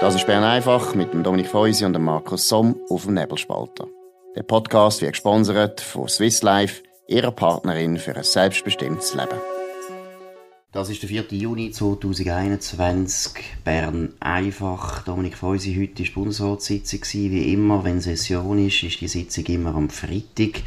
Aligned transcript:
Das 0.00 0.14
ist 0.14 0.26
Bern 0.26 0.44
einfach 0.44 0.94
mit 0.94 1.12
dem 1.12 1.22
Dominik 1.22 1.48
Feusi 1.48 1.84
und 1.84 1.92
dem 1.92 2.04
Markus 2.04 2.48
Somm 2.48 2.74
auf 2.88 3.04
dem 3.04 3.12
Nebelspalter. 3.12 3.86
Der 4.34 4.42
Podcast 4.42 5.02
wird 5.02 5.12
gesponsert 5.12 5.82
von 5.82 6.08
Swiss 6.08 6.40
Life, 6.40 6.82
ihrer 7.06 7.32
Partnerin 7.32 7.98
für 7.98 8.16
ein 8.16 8.24
selbstbestimmtes 8.24 9.14
Leben. 9.14 9.38
Das 10.72 10.88
ist 10.88 11.02
der 11.02 11.10
4. 11.10 11.24
Juni 11.32 11.70
2021. 11.70 13.32
Bern 13.62 14.14
einfach. 14.20 15.02
Dominik 15.02 15.36
Feusi, 15.36 15.74
heute 15.78 16.02
war 16.02 16.14
Bundesratssitzung. 16.14 17.00
Wie 17.12 17.52
immer, 17.52 17.84
wenn 17.84 18.00
Session 18.00 18.66
ist, 18.66 18.82
ist 18.82 19.02
die 19.02 19.08
Sitzung 19.08 19.44
immer 19.46 19.74
am 19.74 19.90
Freitag. 19.90 20.62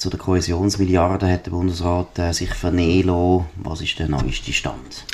Zu 0.00 0.08
der 0.08 0.18
Kohäsionsmilliarde 0.18 1.30
hat 1.30 1.44
der 1.44 1.50
Bundesrat 1.50 2.18
äh, 2.18 2.32
sich 2.32 2.54
vernehmen 2.54 3.44
Was 3.62 3.82
ist 3.82 3.98
der 3.98 4.08
neueste 4.08 4.50
Stand? 4.50 5.04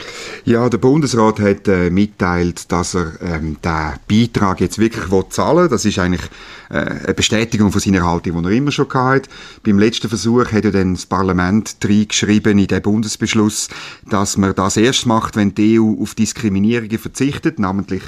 Ja, 0.44 0.68
der 0.68 0.78
Bundesrat 0.78 1.40
hat 1.40 1.66
äh, 1.66 1.90
mitteilt, 1.90 2.70
dass 2.70 2.94
er 2.94 3.20
ähm, 3.20 3.56
den 3.64 3.94
Beitrag 4.08 4.60
jetzt 4.60 4.78
wirklich 4.78 5.10
will 5.10 5.24
zahlen 5.28 5.64
will. 5.64 5.68
Das 5.70 5.84
ist 5.84 5.98
eigentlich 5.98 6.22
äh, 6.70 6.76
eine 6.76 7.14
Bestätigung 7.14 7.72
von 7.72 7.80
seiner 7.80 8.06
Haltung, 8.06 8.40
die 8.40 8.48
er 8.48 8.56
immer 8.56 8.70
schon 8.70 8.88
hatte. 8.94 9.28
Beim 9.64 9.80
letzten 9.80 10.08
Versuch 10.08 10.52
hat 10.52 10.64
er 10.64 10.70
dann 10.70 10.94
das 10.94 11.06
Parlament 11.06 11.78
reingeschrieben 11.82 12.56
in 12.56 12.68
den 12.68 12.80
Bundesbeschluss, 12.80 13.68
dass 14.08 14.36
man 14.36 14.54
das 14.54 14.76
erst 14.76 15.04
macht, 15.04 15.34
wenn 15.34 15.52
die 15.52 15.80
EU 15.80 16.00
auf 16.00 16.14
Diskriminierungen 16.14 17.00
verzichtet, 17.00 17.58
namentlich 17.58 18.04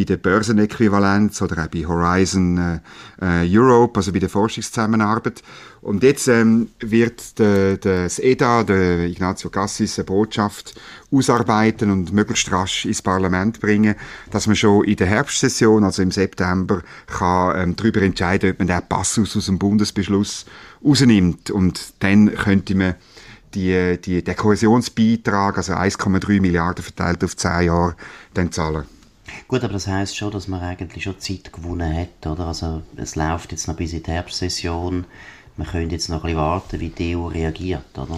bei 0.00 0.04
der 0.04 0.16
Börsenäquivalenz 0.16 1.42
oder 1.42 1.62
auch 1.62 1.66
bei 1.66 1.86
Horizon 1.86 2.80
äh, 3.20 3.44
äh, 3.44 3.58
Europe, 3.58 3.98
also 3.98 4.12
bei 4.12 4.18
der 4.18 4.30
Forschungszusammenarbeit. 4.30 5.42
Und 5.82 6.02
jetzt 6.02 6.26
ähm, 6.28 6.70
wird 6.80 7.38
de, 7.38 7.76
de, 7.76 8.04
das 8.04 8.18
EDA, 8.18 8.64
der 8.64 9.00
Ignazio 9.06 9.50
Cassis, 9.50 9.98
eine 9.98 10.06
Botschaft 10.06 10.80
ausarbeiten 11.10 11.90
und 11.90 12.12
möglichst 12.12 12.50
rasch 12.50 12.86
ins 12.86 13.02
Parlament 13.02 13.60
bringen, 13.60 13.94
dass 14.30 14.46
man 14.46 14.56
schon 14.56 14.84
in 14.84 14.96
der 14.96 15.06
Herbstsession, 15.06 15.84
also 15.84 16.02
im 16.02 16.10
September, 16.10 16.82
kann 17.06 17.60
ähm, 17.60 17.76
darüber 17.76 18.00
entscheiden, 18.00 18.52
ob 18.52 18.58
man 18.58 18.68
den 18.68 18.88
Passus 18.88 19.36
aus 19.36 19.46
dem 19.46 19.58
Bundesbeschluss 19.58 20.46
rausnimmt. 20.82 21.50
Und 21.50 21.92
dann 21.98 22.34
könnte 22.34 22.74
man 22.74 22.94
die, 23.54 23.98
die, 24.02 24.24
den 24.24 24.36
Kohäsionsbeitrag, 24.36 25.58
also 25.58 25.74
1,3 25.74 26.40
Milliarden 26.40 26.84
verteilt 26.84 27.22
auf 27.22 27.36
10 27.36 27.66
Jahre, 27.66 27.96
dann 28.32 28.50
zahlen. 28.50 28.84
Gut, 29.48 29.64
aber 29.64 29.72
das 29.72 29.86
heißt 29.86 30.16
schon, 30.16 30.30
dass 30.30 30.48
man 30.48 30.60
eigentlich 30.60 31.04
schon 31.04 31.18
Zeit 31.18 31.52
gewonnen 31.52 31.94
hat, 31.96 32.26
oder? 32.26 32.46
Also 32.46 32.82
es 32.96 33.16
läuft 33.16 33.52
jetzt 33.52 33.68
noch 33.68 33.76
bis 33.76 33.92
in 33.92 34.02
die 34.02 34.10
Herbstsession. 34.10 35.04
Man 35.56 35.66
könnte 35.66 35.94
jetzt 35.94 36.08
noch 36.08 36.18
ein 36.18 36.22
bisschen 36.22 36.38
warten, 36.38 36.80
wie 36.80 36.88
die 36.88 37.16
EU 37.16 37.26
reagiert, 37.26 37.98
oder? 37.98 38.16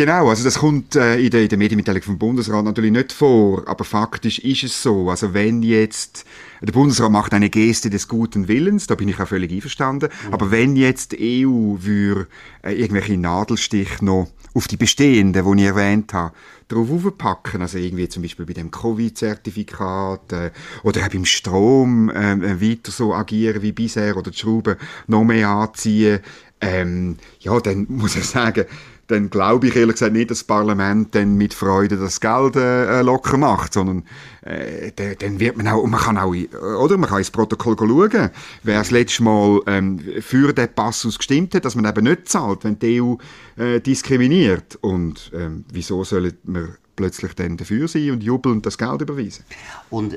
Genau, 0.00 0.30
also 0.30 0.44
das 0.44 0.60
kommt 0.60 0.96
äh, 0.96 1.20
in, 1.20 1.28
der, 1.28 1.42
in 1.42 1.50
der 1.50 1.58
Medienmitteilung 1.58 2.00
vom 2.00 2.18
Bundesrat 2.18 2.64
natürlich 2.64 2.90
nicht 2.90 3.12
vor, 3.12 3.68
aber 3.68 3.84
faktisch 3.84 4.38
ist 4.38 4.62
es 4.62 4.82
so. 4.82 5.10
Also 5.10 5.34
wenn 5.34 5.62
jetzt 5.62 6.24
der 6.62 6.72
Bundesrat 6.72 7.12
macht 7.12 7.34
eine 7.34 7.50
Geste 7.50 7.90
des 7.90 8.08
guten 8.08 8.48
Willens, 8.48 8.86
da 8.86 8.94
bin 8.94 9.08
ich 9.08 9.20
auch 9.20 9.28
völlig 9.28 9.52
einverstanden, 9.52 10.08
mhm. 10.26 10.32
aber 10.32 10.50
wenn 10.50 10.74
jetzt 10.74 11.12
die 11.12 11.46
EU 11.46 11.76
würde 11.82 12.28
äh, 12.62 12.72
irgendwelche 12.72 13.18
Nadelstich 13.18 14.00
noch 14.00 14.30
auf 14.54 14.68
die 14.68 14.78
bestehenden, 14.78 15.44
die 15.44 15.60
ich 15.60 15.68
erwähnt 15.68 16.14
habe, 16.14 16.32
drauf 16.68 16.90
aufpacken. 16.90 17.60
Also 17.60 17.76
irgendwie 17.76 18.08
zum 18.08 18.22
Beispiel 18.22 18.46
bei 18.46 18.54
dem 18.54 18.70
Covid-Zertifikat 18.70 20.32
äh, 20.32 20.50
oder 20.82 21.04
auch 21.04 21.08
beim 21.10 21.26
Strom 21.26 22.08
äh, 22.08 22.32
äh, 22.32 22.60
weiter 22.62 22.90
so 22.90 23.12
agieren 23.12 23.60
wie 23.60 23.72
bisher 23.72 24.16
oder 24.16 24.30
die 24.30 24.38
Schrauben 24.38 24.76
noch 25.08 25.24
mehr 25.24 25.48
anziehen. 25.48 26.20
Ähm, 26.62 27.16
ja, 27.40 27.58
dann 27.60 27.86
muss 27.88 28.16
ich 28.16 28.24
sagen, 28.24 28.64
dann 29.10 29.30
glaube 29.30 29.68
ich 29.68 29.76
ehrlich 29.76 29.94
gesagt 29.94 30.12
nicht, 30.12 30.30
dass 30.30 30.38
das 30.38 30.44
Parlament 30.44 31.14
dann 31.14 31.36
mit 31.36 31.54
Freude 31.54 31.96
das 31.96 32.20
Geld 32.20 32.56
äh, 32.56 33.02
locker 33.02 33.36
macht, 33.36 33.74
sondern 33.74 34.04
äh, 34.42 34.92
dann 35.18 35.40
wird 35.40 35.56
man 35.56 35.68
auch, 35.68 35.86
man 35.86 36.00
kann 36.00 36.18
auch, 36.18 36.32
oder 36.32 36.96
man 36.96 37.08
kann 37.08 37.18
ins 37.18 37.30
Protokoll 37.30 37.76
schauen, 37.78 38.30
wer 38.62 38.78
das 38.78 38.90
letzte 38.90 39.22
Mal 39.22 39.60
ähm, 39.66 40.00
für 40.20 40.52
den 40.52 40.72
Passus 40.72 41.18
gestimmt 41.18 41.54
hat, 41.54 41.64
dass 41.64 41.74
man 41.74 41.84
eben 41.84 42.04
nicht 42.04 42.28
zahlt, 42.28 42.64
wenn 42.64 42.78
die 42.78 43.02
EU 43.02 43.16
äh, 43.56 43.80
diskriminiert. 43.80 44.78
Und 44.80 45.30
ähm, 45.34 45.64
wieso 45.72 46.04
sollen 46.04 46.36
wir 46.44 46.76
plötzlich 46.96 47.34
dann 47.34 47.56
dafür 47.56 47.88
sein 47.88 48.10
und 48.10 48.22
jubeln 48.22 48.56
und 48.56 48.66
das 48.66 48.78
Geld 48.78 49.00
überweisen? 49.00 49.44
Und 49.90 50.16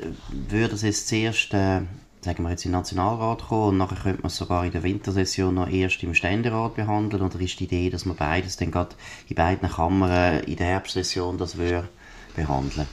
würde 0.50 0.76
es 0.76 0.82
jetzt 0.84 1.08
zuerst 1.08 1.54
äh, 1.54 1.82
sagen 2.24 2.44
wir 2.44 2.50
jetzt 2.50 2.66
in 2.66 2.72
den 2.72 2.80
Nationalrat 2.80 3.48
kommen 3.48 3.70
und 3.70 3.78
nachher 3.78 3.98
könnte 4.02 4.22
man 4.22 4.28
es 4.28 4.38
sogar 4.38 4.66
in 4.66 4.72
der 4.72 4.84
Wintersession 4.84 5.56
noch 5.56 5.70
erst 5.70 6.02
im 6.04 6.14
Ständerat 6.14 6.76
behandeln 6.76 7.24
oder 7.24 7.40
ist 7.40 7.60
die 7.60 7.66
Idee, 7.66 7.90
dass 7.90 8.06
man 8.06 8.16
beides 8.16 8.58
dann 8.58 8.72
gerade 8.72 8.96
in 9.28 9.36
beiden 9.36 9.70
Kammern 9.70 10.40
in 10.44 10.56
der 10.56 10.68
Herbstsession 10.68 11.38
das 11.38 11.58
würde 11.58 11.90
behandeln. 12.36 12.88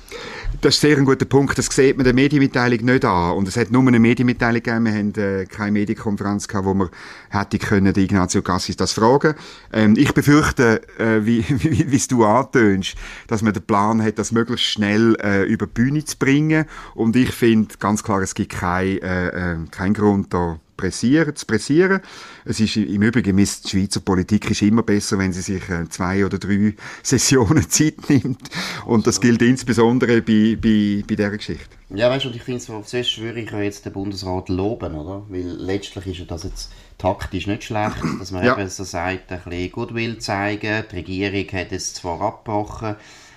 Das 0.61 0.75
ist 0.75 0.81
sehr 0.83 0.99
ein 0.99 1.07
guter 1.07 1.25
Punkt. 1.25 1.57
Das 1.57 1.67
sieht 1.67 1.97
man 1.97 2.05
der 2.05 2.13
Medienmitteilung 2.13 2.85
nicht 2.85 3.05
an. 3.05 3.33
Und 3.33 3.49
es 3.49 3.57
hat 3.57 3.71
nur 3.71 3.87
eine 3.87 3.99
Medienmitteilung 3.99 4.63
gegeben. 4.63 4.85
Wir 4.85 4.93
haben 4.93 5.15
äh, 5.15 5.47
keine 5.47 5.73
Medienkonferenz 5.73 6.49
gehabt, 6.49 6.67
wo 6.67 6.75
wir 6.75 6.91
hätte 7.31 7.59
können, 7.59 7.95
die 7.95 8.05
Ignazio 8.05 8.43
Cassis 8.43 8.77
das 8.77 8.93
fragen. 8.93 9.35
Ähm, 9.73 9.95
ich 9.97 10.13
befürchte, 10.13 10.83
äh, 10.99 11.25
wie, 11.25 11.45
wie, 11.49 11.91
wie 11.91 11.99
du 12.09 12.25
antönst, 12.25 12.95
dass 13.27 13.41
man 13.41 13.55
den 13.55 13.63
Plan 13.63 14.03
hat, 14.03 14.19
das 14.19 14.33
möglichst 14.33 14.67
schnell 14.67 15.17
äh, 15.23 15.45
über 15.45 15.67
die 15.67 15.73
Bühne 15.73 16.05
zu 16.05 16.19
bringen. 16.19 16.67
Und 16.95 17.17
ich 17.17 17.31
finde 17.31 17.77
ganz 17.79 18.03
klar, 18.03 18.21
es 18.21 18.35
gibt 18.35 18.53
keinen 18.53 18.99
äh, 18.99 19.29
äh, 19.55 19.57
kein 19.71 19.95
Grund 19.95 20.35
da 20.35 20.59
pressieren, 20.81 21.37
zu 21.37 21.45
pressieren. 21.45 22.01
Es 22.45 22.59
ist 22.59 22.77
im 22.77 23.03
Übrigen, 23.03 23.37
die 23.37 23.47
Schweizer 23.47 24.01
Politik 24.01 24.51
ist 24.51 24.63
immer 24.63 24.83
besser, 24.83 25.19
wenn 25.19 25.33
sie 25.33 25.43
sich 25.43 25.69
äh, 25.69 25.89
zwei 25.89 26.25
oder 26.25 26.39
drei 26.39 26.75
Sessionen 27.03 27.69
Zeit 27.69 28.09
nimmt. 28.09 28.49
Und 28.87 29.07
das 29.07 29.21
gilt 29.21 29.43
insbesondere 29.43 30.23
bei, 30.23 30.57
bei, 30.61 31.05
bei 31.07 31.15
dieser 31.15 31.31
Geschichte. 31.31 31.77
Ja, 31.91 32.09
weißt 32.09 32.25
du, 32.25 32.31
ich 32.31 32.43
finde, 32.43 32.61
so, 32.61 32.81
zuerst 32.81 33.19
würde 33.19 33.41
ich 33.41 33.51
jetzt 33.51 33.85
den 33.85 33.93
Bundesrat 33.93 34.49
loben, 34.49 34.95
oder? 34.95 35.25
Weil 35.29 35.43
letztlich 35.43 36.07
ist 36.07 36.19
ja 36.21 36.25
das 36.25 36.45
jetzt 36.45 36.71
taktisch 36.99 37.47
nicht 37.47 37.65
schlecht, 37.65 37.97
dass 38.21 38.31
man 38.31 38.45
ja. 38.45 38.57
eben 38.57 38.69
so 38.69 38.85
sagt, 38.85 39.31
ein 39.31 39.41
bisschen 39.45 39.73
Goodwill 39.73 40.19
zeigen. 40.19 40.85
Die 40.91 40.97
Regierung 40.97 41.61
hat 41.61 41.73
es 41.73 41.93
zwar 41.93 42.21
abgebrochen, 42.23 42.97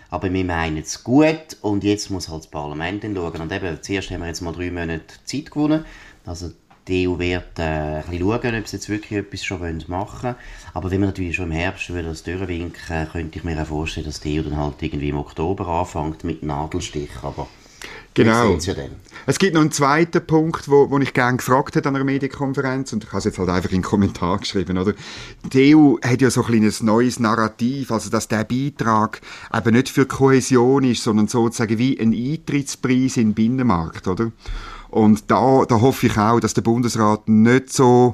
aber 0.10 0.32
wir 0.32 0.46
meinen 0.46 0.78
es 0.78 1.04
gut 1.04 1.58
und 1.62 1.84
jetzt 1.84 2.10
muss 2.10 2.30
halt 2.30 2.44
das 2.44 2.52
Parlament 2.52 3.04
schauen. 3.04 3.42
Und 3.42 3.52
eben, 3.52 3.82
zuerst 3.82 4.12
haben 4.12 4.22
wir 4.22 4.28
jetzt 4.28 4.42
mal 4.42 4.54
drei 4.54 4.72
Monate 4.72 5.16
Zeit 5.26 5.52
gewonnen. 5.52 5.84
Also 6.26 6.52
die 6.88 7.08
EU 7.08 7.18
wird 7.18 7.60
äh, 7.60 7.62
ein 7.62 8.04
bisschen 8.04 8.20
schauen, 8.20 8.56
ob 8.56 8.68
sie 8.68 8.76
jetzt 8.78 8.90
wirklich 8.90 9.20
etwas 9.20 9.44
schon 9.44 9.84
machen 9.88 10.24
wollen. 10.24 10.36
Aber 10.74 10.92
wenn 10.92 11.00
wir 11.00 11.08
natürlich 11.08 11.36
schon 11.36 11.46
im 11.46 11.52
Herbst 11.52 11.90
würde 11.90 12.10
das 12.10 12.24
durchwinken, 12.24 13.08
könnte 13.12 13.38
ich 13.38 13.44
mir 13.44 13.62
auch 13.62 13.68
vorstellen, 13.68 14.06
dass 14.06 14.20
die 14.20 14.40
EU 14.40 14.44
dann 14.44 14.58
halt 14.58 14.82
irgendwie 14.82 15.10
im 15.10 15.18
Oktober 15.18 15.68
anfängt 15.68 16.24
mit 16.24 16.44
Nadelstich. 16.44 17.12
Aber 17.22 17.48
Genau. 18.16 18.58
Ja 18.58 18.74
es 19.26 19.40
gibt 19.40 19.56
noch 19.56 19.62
einen 19.62 19.72
zweiten 19.72 20.26
Punkt, 20.26 20.70
wo, 20.70 20.90
wo 20.90 21.00
ich 21.00 21.14
gerne 21.14 21.38
gefragt 21.38 21.76
habe 21.76 21.90
an 21.90 21.96
einer 21.96 22.06
Medienkonferenz 22.06 22.94
und 22.94 23.04
ich 23.04 23.10
habe 23.10 23.20
es 23.20 23.24
jetzt 23.26 23.40
halt 23.40 23.50
einfach 23.50 23.72
in 23.72 23.78
den 23.78 23.84
Kommentar 23.84 24.38
geschrieben, 24.38 24.78
oder? 24.78 24.94
Die 25.52 25.76
EU 25.76 25.96
hat 26.04 26.22
ja 26.22 26.30
so 26.30 26.42
ein 26.42 26.48
kleines 26.48 26.84
neues 26.84 27.20
Narrativ, 27.20 27.92
also 27.92 28.10
dass 28.10 28.28
der 28.28 28.44
Beitrag 28.44 29.22
eben 29.54 29.74
nicht 29.74 29.90
für 29.90 30.06
Kohäsion 30.06 30.84
ist, 30.84 31.04
sondern 31.04 31.28
sozusagen 31.28 31.78
wie 31.80 32.00
ein 32.00 32.14
Eintrittspreis 32.14 33.18
in 33.18 33.30
den 33.30 33.34
Binnenmarkt, 33.34 34.08
oder? 34.08 34.32
Und 34.94 35.32
da, 35.32 35.66
da 35.68 35.82
hoffe 35.82 36.06
ich 36.06 36.18
auch, 36.20 36.40
dass 36.40 36.54
der 36.54 36.62
Bundesrat 36.62 37.28
nicht 37.28 37.74
so 37.74 38.14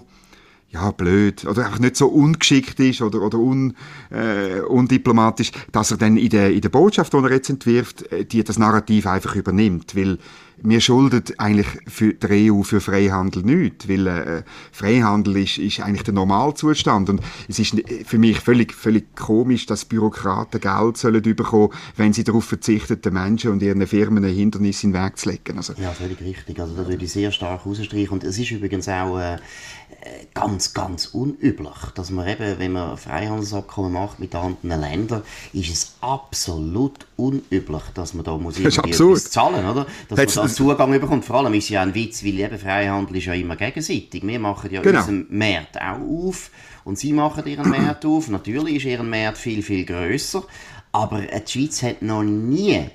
ja, 0.69 0.91
blöd, 0.91 1.45
oder 1.45 1.66
einfach 1.66 1.79
nicht 1.79 1.97
so 1.97 2.07
ungeschickt 2.07 2.79
ist 2.79 3.01
oder, 3.01 3.22
oder 3.22 3.38
un, 3.38 3.75
äh, 4.12 4.62
undiplomatisch, 4.62 5.51
dass 5.73 5.91
er 5.91 5.97
dann 5.97 6.16
in 6.16 6.29
der, 6.29 6.53
in 6.53 6.62
der 6.62 6.69
Botschaft, 6.69 7.12
die 7.12 7.18
er 7.18 7.31
jetzt 7.31 7.50
entwirft, 7.50 8.09
äh, 8.13 8.23
die, 8.23 8.45
das 8.45 8.57
Narrativ 8.57 9.07
einfach 9.07 9.35
übernimmt. 9.35 9.94
Weil 9.94 10.19
wir 10.63 10.81
schulden 10.81 11.23
eigentlich 11.37 11.67
für 11.87 12.13
die 12.13 12.51
EU 12.51 12.63
für 12.63 12.81
Freihandel 12.81 13.43
nichts, 13.43 13.87
weil 13.87 14.07
äh, 14.07 14.43
Freihandel 14.71 15.37
ist, 15.37 15.57
ist 15.57 15.79
eigentlich 15.79 16.03
der 16.03 16.13
Normalzustand 16.13 17.09
und 17.09 17.21
es 17.47 17.59
ist 17.59 17.75
für 18.05 18.17
mich 18.17 18.39
völlig, 18.39 18.73
völlig 18.73 19.15
komisch, 19.15 19.65
dass 19.65 19.85
Bürokraten 19.85 20.59
Geld 20.59 20.97
sollen 20.97 21.21
bekommen, 21.21 21.69
wenn 21.95 22.13
sie 22.13 22.23
darauf 22.23 22.45
verzichten, 22.45 23.01
den 23.01 23.13
Menschen 23.13 23.51
und 23.51 23.61
ihren 23.61 23.85
Firmen 23.87 24.23
ein 24.23 24.33
Hindernis 24.33 24.83
in 24.83 24.94
den 24.94 25.03
Weg 25.03 25.17
zu 25.17 25.29
legen. 25.29 25.57
Also, 25.57 25.73
ja, 25.73 25.91
völlig 25.91 26.19
richtig. 26.21 26.59
Also 26.59 26.75
da 26.75 26.88
würde 26.88 27.03
ich 27.03 27.12
sehr 27.12 27.31
stark 27.31 27.65
rausstreichen 27.65 28.09
und 28.09 28.23
es 28.23 28.38
ist 28.38 28.51
übrigens 28.51 28.88
auch 28.88 29.19
äh, 29.19 29.38
ganz, 30.33 30.73
ganz 30.73 31.07
unüblich, 31.07 31.77
dass 31.95 32.09
man 32.09 32.27
eben, 32.27 32.59
wenn 32.59 32.71
man 32.71 32.97
Freihandelsabkommen 32.97 33.91
macht 33.91 34.19
mit 34.19 34.35
anderen 34.35 34.81
Ländern, 34.81 35.23
ist 35.53 35.69
es 35.71 35.94
absolut 36.01 37.05
unüblich, 37.17 37.83
dass 37.94 38.13
man 38.13 38.23
da 38.23 38.38
muss 38.38 38.59
irgendwie 38.59 39.15
zahlen, 39.15 39.65
oder? 39.65 39.85
Dass 40.07 40.19
man 40.57 40.68
da 40.68 40.75
Zugang 40.78 41.00
bekommt. 41.00 41.25
Vor 41.25 41.38
allem 41.38 41.54
ist 41.54 41.66
es 41.66 41.69
ja 41.69 41.81
ein 41.81 41.94
Witz, 41.94 42.24
weil 42.24 42.40
eben 42.40 42.57
Freihandel 42.57 43.18
ist 43.18 43.25
ja 43.25 43.34
immer 43.34 43.56
gegenseitig. 43.56 44.25
Wir 44.25 44.40
machen 44.40 44.72
ja 44.72 44.81
genau. 44.81 45.00
unseren 45.00 45.25
Markt 45.30 45.80
auch 45.80 46.00
auf 46.00 46.51
und 46.86 46.98
sie 46.98 47.13
machen 47.13 47.46
ihren 47.46 47.69
Markt 47.86 48.06
auf. 48.06 48.30
Natürlich 48.30 48.78
ist 48.78 48.86
ihren 48.86 49.10
Markt 49.10 49.38
viel, 49.38 49.62
viel 49.62 49.86
grösser, 49.86 50.44
aber 50.92 51.22
die 51.22 51.51
Schweiz 51.51 51.84
hat 51.84 52.01
noch 52.01 52.24
nie 52.24 52.86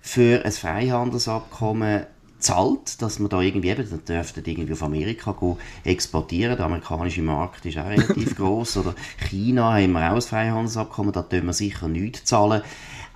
für 0.00 0.44
ein 0.44 0.52
Freihandelsabkommen 0.52 2.06
zahlt, 2.38 3.00
dass 3.02 3.18
man 3.18 3.28
da 3.28 3.40
irgendwie 3.40 3.70
eben, 3.70 3.88
dann 3.88 4.04
dürften 4.04 4.42
irgendwie 4.44 4.72
auf 4.72 4.82
Amerika 4.82 5.32
go 5.32 5.58
exportieren. 5.84 6.56
Der 6.56 6.66
amerikanische 6.66 7.22
Markt 7.22 7.64
ist 7.64 7.78
auch 7.78 7.86
relativ 7.86 8.36
groß 8.36 8.78
oder 8.78 8.94
China 9.28 9.74
haben 9.74 9.92
wir 9.92 10.10
auch 10.10 10.16
ein 10.16 10.22
Freihandelsabkommen, 10.22 11.12
da 11.12 11.22
tun 11.22 11.46
wir 11.46 11.52
sicher 11.52 11.88
nichts 11.88 12.24
zahlen. 12.24 12.62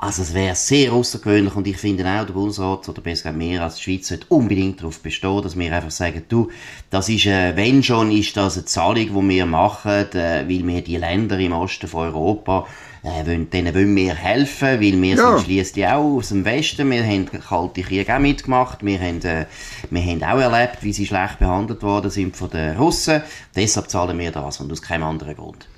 Also 0.02 0.22
es 0.22 0.32
wäre 0.32 0.54
sehr 0.54 0.94
außergewöhnlich 0.94 1.54
und 1.54 1.66
ich 1.66 1.76
finde 1.76 2.06
auch, 2.06 2.24
der 2.24 2.32
Bundesrat 2.32 2.88
oder 2.88 3.02
besser 3.02 3.24
gesagt 3.24 3.36
mehr 3.36 3.62
als 3.62 3.76
die 3.76 3.82
Schweiz 3.82 4.08
sollte 4.08 4.24
unbedingt 4.30 4.80
darauf 4.80 4.98
bestehen, 5.00 5.42
dass 5.42 5.58
wir 5.58 5.74
einfach 5.74 5.90
sagen, 5.90 6.22
du, 6.26 6.48
das 6.88 7.10
ist, 7.10 7.26
äh, 7.26 7.54
wenn 7.54 7.82
schon, 7.82 8.10
ist 8.10 8.34
das 8.34 8.56
eine 8.56 8.64
Zahlung, 8.64 9.28
die 9.28 9.34
wir 9.34 9.44
machen, 9.44 10.10
äh, 10.14 10.46
weil 10.48 10.66
wir 10.66 10.80
die 10.80 10.96
Länder 10.96 11.38
im 11.38 11.52
Osten 11.52 11.86
von 11.86 12.08
Europa 12.08 12.66
äh, 13.02 13.26
wollen, 13.26 13.50
denen 13.50 13.74
wollen 13.74 13.94
wir 13.94 14.14
helfen, 14.14 14.80
weil 14.80 15.02
wir 15.02 15.16
ja. 15.16 15.36
sind 15.36 15.44
schliesslich 15.44 15.86
auch 15.86 16.16
aus 16.16 16.30
dem 16.30 16.46
Westen, 16.46 16.90
wir 16.90 17.04
haben 17.04 17.26
kalte 17.26 17.82
Krieg 17.82 18.08
auch 18.08 18.18
mitgemacht, 18.20 18.82
wir 18.82 18.98
haben, 18.98 19.20
äh, 19.20 19.44
wir 19.90 20.02
haben 20.02 20.22
auch 20.22 20.40
erlebt, 20.40 20.78
wie 20.82 20.94
sie 20.94 21.06
schlecht 21.06 21.40
behandelt 21.40 21.82
worden 21.82 22.10
sind 22.10 22.38
von 22.38 22.48
den 22.48 22.74
Russen, 22.78 23.20
deshalb 23.54 23.90
zahlen 23.90 24.18
wir 24.18 24.32
das 24.32 24.60
und 24.60 24.72
aus 24.72 24.80
keinem 24.80 25.02
anderen 25.02 25.36
Grund. 25.36 25.68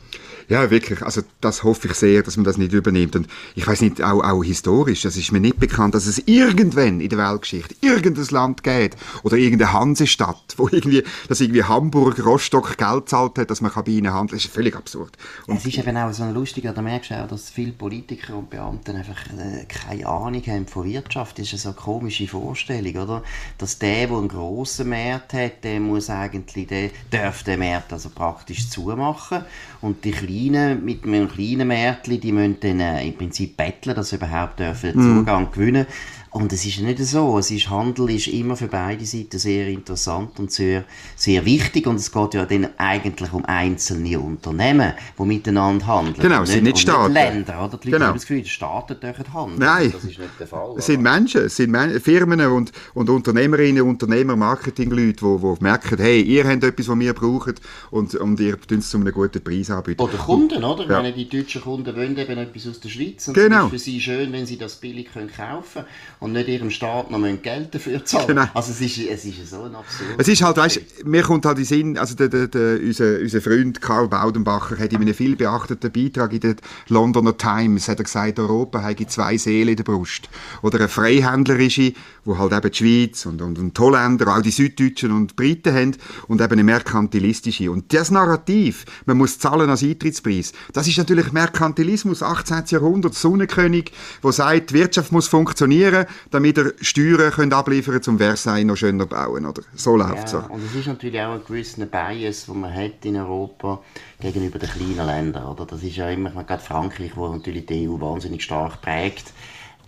Ja, 0.52 0.70
wirklich. 0.70 1.00
Also 1.00 1.22
das 1.40 1.62
hoffe 1.62 1.88
ich 1.88 1.94
sehr, 1.94 2.22
dass 2.22 2.36
man 2.36 2.44
das 2.44 2.58
nicht 2.58 2.74
übernimmt. 2.74 3.16
Und 3.16 3.26
ich 3.54 3.66
weiß 3.66 3.80
nicht, 3.80 4.02
auch, 4.02 4.22
auch 4.22 4.44
historisch, 4.44 5.00
das 5.00 5.16
ist 5.16 5.32
mir 5.32 5.40
nicht 5.40 5.58
bekannt, 5.58 5.94
dass 5.94 6.04
es 6.04 6.18
irgendwann 6.26 7.00
in 7.00 7.08
der 7.08 7.18
Weltgeschichte 7.18 7.74
irgendein 7.80 8.26
Land 8.26 8.62
geht 8.62 8.94
oder 9.22 9.38
irgendeine 9.38 9.72
Hansestadt, 9.72 10.52
wo 10.58 10.68
irgendwie, 10.70 11.04
dass 11.26 11.40
irgendwie 11.40 11.64
Hamburg, 11.64 12.22
Rostock 12.22 12.76
Geld 12.76 13.08
zahlt 13.08 13.38
hat, 13.38 13.50
dass 13.50 13.62
man 13.62 13.72
bei 13.72 13.92
ihnen 13.92 14.12
handeln 14.12 14.36
Das 14.36 14.44
ist 14.44 14.52
völlig 14.52 14.76
absurd. 14.76 15.16
Und 15.46 15.56
es 15.56 15.64
ist 15.64 15.78
eben 15.78 15.96
auch 15.96 16.12
so 16.12 16.26
lustig, 16.26 16.64
da 16.64 16.82
merkst 16.82 17.12
du 17.12 17.24
auch, 17.24 17.28
dass 17.28 17.48
viele 17.48 17.72
Politiker 17.72 18.36
und 18.36 18.50
Beamte 18.50 18.92
einfach 18.92 19.24
äh, 19.28 19.64
keine 19.64 20.06
Ahnung 20.06 20.42
haben 20.46 20.66
von 20.66 20.84
Wirtschaft. 20.84 21.38
Das 21.38 21.50
ist 21.50 21.64
eine 21.64 21.74
so 21.74 21.80
komische 21.80 22.28
Vorstellung, 22.28 22.94
oder? 22.96 23.22
Dass 23.56 23.78
der, 23.78 24.06
der 24.06 24.18
einen 24.18 24.28
grossen 24.28 24.90
Markt 24.90 25.32
hat, 25.32 25.64
der 25.64 25.80
muss 25.80 26.10
eigentlich, 26.10 26.66
der 26.66 26.90
darf 27.10 27.42
den 27.42 27.60
Markt 27.60 27.90
also 27.90 28.10
praktisch 28.10 28.68
zumachen 28.68 29.46
und 29.80 30.04
die 30.04 30.10
Kleinen 30.10 30.41
Kleinen, 30.50 30.84
mit 30.84 31.04
einem 31.04 31.28
kleinen 31.28 31.68
Märtchen, 31.68 32.20
die 32.20 32.32
müssen 32.32 32.58
dann 32.60 32.80
äh, 32.80 33.06
im 33.06 33.14
Prinzip 33.14 33.56
betteln, 33.56 33.94
dass 33.94 34.10
sie 34.10 34.16
überhaupt 34.16 34.58
dürfen 34.58 34.92
mm. 34.94 35.18
Zugang 35.18 35.50
gewinnen 35.50 35.86
und 36.32 36.50
es 36.50 36.64
ist 36.64 36.80
nicht 36.80 36.98
so. 36.98 37.38
Es 37.38 37.50
ist, 37.50 37.68
Handel 37.68 38.08
ist 38.08 38.26
immer 38.26 38.56
für 38.56 38.66
beide 38.66 39.04
Seiten 39.04 39.38
sehr 39.38 39.68
interessant 39.68 40.38
und 40.38 40.50
sehr, 40.50 40.84
sehr 41.14 41.44
wichtig. 41.44 41.86
Und 41.86 41.96
es 41.96 42.10
geht 42.10 42.32
ja 42.32 42.46
dann 42.46 42.68
eigentlich 42.78 43.32
um 43.34 43.44
einzelne 43.44 44.18
Unternehmen, 44.18 44.94
die 45.18 45.22
miteinander 45.24 45.86
handeln. 45.86 46.16
Genau, 46.18 46.42
es 46.42 46.50
sind 46.50 46.64
nicht, 46.64 46.74
nicht 46.76 46.82
Staaten. 46.88 47.12
Länder, 47.12 47.62
oder? 47.62 47.76
Die 47.76 47.88
Leute 47.88 47.90
genau. 47.90 48.06
haben 48.06 48.14
das 48.14 48.22
Gefühl, 48.22 48.40
die 48.40 48.48
Staaten 48.48 48.98
dürfen 48.98 49.34
handeln. 49.34 49.58
Nein. 49.58 49.92
Das 49.92 50.04
ist 50.04 50.18
nicht 50.18 50.40
der 50.40 50.46
Fall. 50.46 50.74
Es 50.78 50.86
sind 50.86 51.02
Menschen, 51.02 51.42
es 51.42 51.56
sind 51.56 51.70
Men 51.70 52.00
Firmen 52.00 52.40
und, 52.40 52.72
und 52.94 53.10
Unternehmerinnen, 53.10 53.82
Unternehmer, 53.82 54.34
Marketingleute, 54.34 55.12
die, 55.12 55.38
die 55.38 55.62
merken, 55.62 55.98
hey, 55.98 56.22
ihr 56.22 56.48
habt 56.48 56.64
etwas, 56.64 56.88
was 56.88 56.98
wir 56.98 57.12
brauchen 57.12 57.56
und, 57.90 58.14
und 58.14 58.40
ihr 58.40 58.58
tut 58.58 58.78
es 58.78 58.88
zu 58.88 58.96
einem 58.96 59.12
guten 59.12 59.44
Preis 59.44 59.70
anbieten. 59.70 60.00
Oder 60.00 60.16
Kunden, 60.16 60.64
oder? 60.64 60.84
Ja. 60.84 61.02
Meine, 61.02 61.12
die 61.12 61.28
deutschen 61.28 61.60
Kunden 61.60 61.94
wollen 61.94 62.16
eben 62.16 62.38
etwas 62.38 62.66
aus 62.68 62.80
der 62.80 62.88
Schweiz. 62.88 63.28
Und 63.28 63.34
genau. 63.34 63.58
es 63.58 63.64
ist 63.64 63.70
für 63.70 63.78
sie 63.78 64.00
schön, 64.00 64.32
wenn 64.32 64.46
sie 64.46 64.56
das 64.56 64.76
billig 64.76 65.12
können 65.12 65.30
kaufen 65.30 65.82
können 65.82 65.86
und 66.22 66.32
nicht 66.32 66.48
ihrem 66.48 66.70
Staat 66.70 67.10
noch 67.10 67.20
Geld 67.42 67.74
dafür 67.74 68.04
zahlen. 68.04 68.28
Genau. 68.28 68.44
Also 68.54 68.70
es 68.70 68.80
ist, 68.80 68.98
es 68.98 69.24
ist 69.24 69.50
so 69.50 69.64
ein 69.64 69.74
absurd. 69.74 70.10
Es 70.18 70.28
ist 70.28 70.40
halt, 70.40 70.56
weißt, 70.56 71.04
mir 71.04 71.22
kommt 71.22 71.44
halt 71.44 71.58
in 71.58 71.64
Sinn, 71.64 71.98
also 71.98 72.14
der, 72.14 72.28
der, 72.28 72.46
der, 72.46 72.78
unser, 72.80 73.18
unser 73.18 73.40
Freund 73.40 73.80
Karl 73.80 74.06
Baudenbacher 74.06 74.78
hat 74.78 74.92
in 74.92 75.00
einem 75.00 75.14
viel 75.14 75.34
beachteten 75.34 75.90
Beitrag 75.90 76.32
in 76.32 76.40
der 76.40 76.54
Londoner 76.86 77.36
Times 77.36 77.88
hat 77.88 77.98
er 77.98 78.04
gesagt, 78.04 78.38
Europa 78.38 78.82
habe 78.82 79.06
zwei 79.08 79.36
Seelen 79.36 79.70
in 79.70 79.76
der 79.76 79.82
Brust. 79.82 80.28
Oder 80.62 80.78
eine 80.78 80.88
freihändlerische, 80.88 81.92
wo 82.24 82.38
halt 82.38 82.52
eben 82.52 82.70
die 82.70 82.76
Schweiz 82.76 83.26
und, 83.26 83.42
und, 83.42 83.58
und 83.58 83.76
die 83.76 83.82
Holländer, 83.82 84.36
auch 84.36 84.42
die 84.42 84.50
Süddeutschen 84.50 85.10
und 85.10 85.32
die 85.32 85.34
Briten 85.34 85.74
haben 85.74 85.96
und 86.28 86.40
eben 86.40 86.52
eine 86.52 86.64
merkantilistische. 86.64 87.70
Und 87.70 87.92
das 87.92 88.12
Narrativ, 88.12 88.84
man 89.06 89.18
muss 89.18 89.40
zahlen 89.40 89.68
als 89.68 89.82
Eintrittspreis, 89.82 90.52
das 90.72 90.86
ist 90.86 90.98
natürlich 90.98 91.32
Merkantilismus, 91.32 92.22
18. 92.22 92.64
Jahrhundert, 92.68 93.14
Sonnenkönig, 93.14 93.92
wo 94.22 94.30
sagt, 94.30 94.70
die 94.70 94.74
Wirtschaft 94.74 95.10
muss 95.10 95.26
funktionieren, 95.26 96.06
damit 96.30 96.52
wieder 96.56 96.72
Steuern 96.80 97.32
können 97.32 97.52
abliefern 97.52 97.94
können, 98.00 98.14
um 98.14 98.18
Versailles 98.18 98.64
noch 98.64 98.76
schöner 98.76 99.06
bauen. 99.06 99.46
Oder? 99.46 99.62
So 99.74 99.96
läuft 99.96 100.26
es. 100.26 100.32
Ja, 100.32 100.46
und 100.46 100.64
es 100.64 100.74
ist 100.74 100.86
natürlich 100.86 101.20
auch 101.20 101.34
ein 101.34 101.44
gewisser 101.46 101.86
Bias, 101.86 102.46
den 102.46 102.60
man 102.60 102.74
hat 102.74 103.04
in 103.04 103.16
Europa 103.16 103.80
gegenüber 104.20 104.58
den 104.58 104.70
kleinen 104.70 105.06
Ländern. 105.06 105.46
Oder? 105.46 105.66
Das 105.66 105.82
ist 105.82 105.96
ja 105.96 106.08
immer, 106.10 106.30
gerade 106.30 106.62
Frankreich, 106.62 107.12
wo 107.16 107.28
natürlich 107.28 107.66
die 107.66 107.88
EU 107.88 108.00
wahnsinnig 108.00 108.42
stark 108.42 108.82
prägt. 108.82 109.32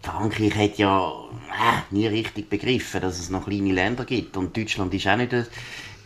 Frankreich 0.05 0.55
hat 0.55 0.79
ja 0.79 1.11
äh, 1.51 1.95
nie 1.95 2.07
richtig 2.07 2.51
begriffen, 2.51 3.01
dass 3.01 3.19
es 3.19 3.31
noch 3.31 3.47
kleine 3.47 3.73
Länder 3.73 4.05
gibt. 4.05 4.37
Und 4.37 4.55
Deutschland 4.55 4.93
ist 4.93 5.07
auch 5.07 5.17
nicht 5.17 5.33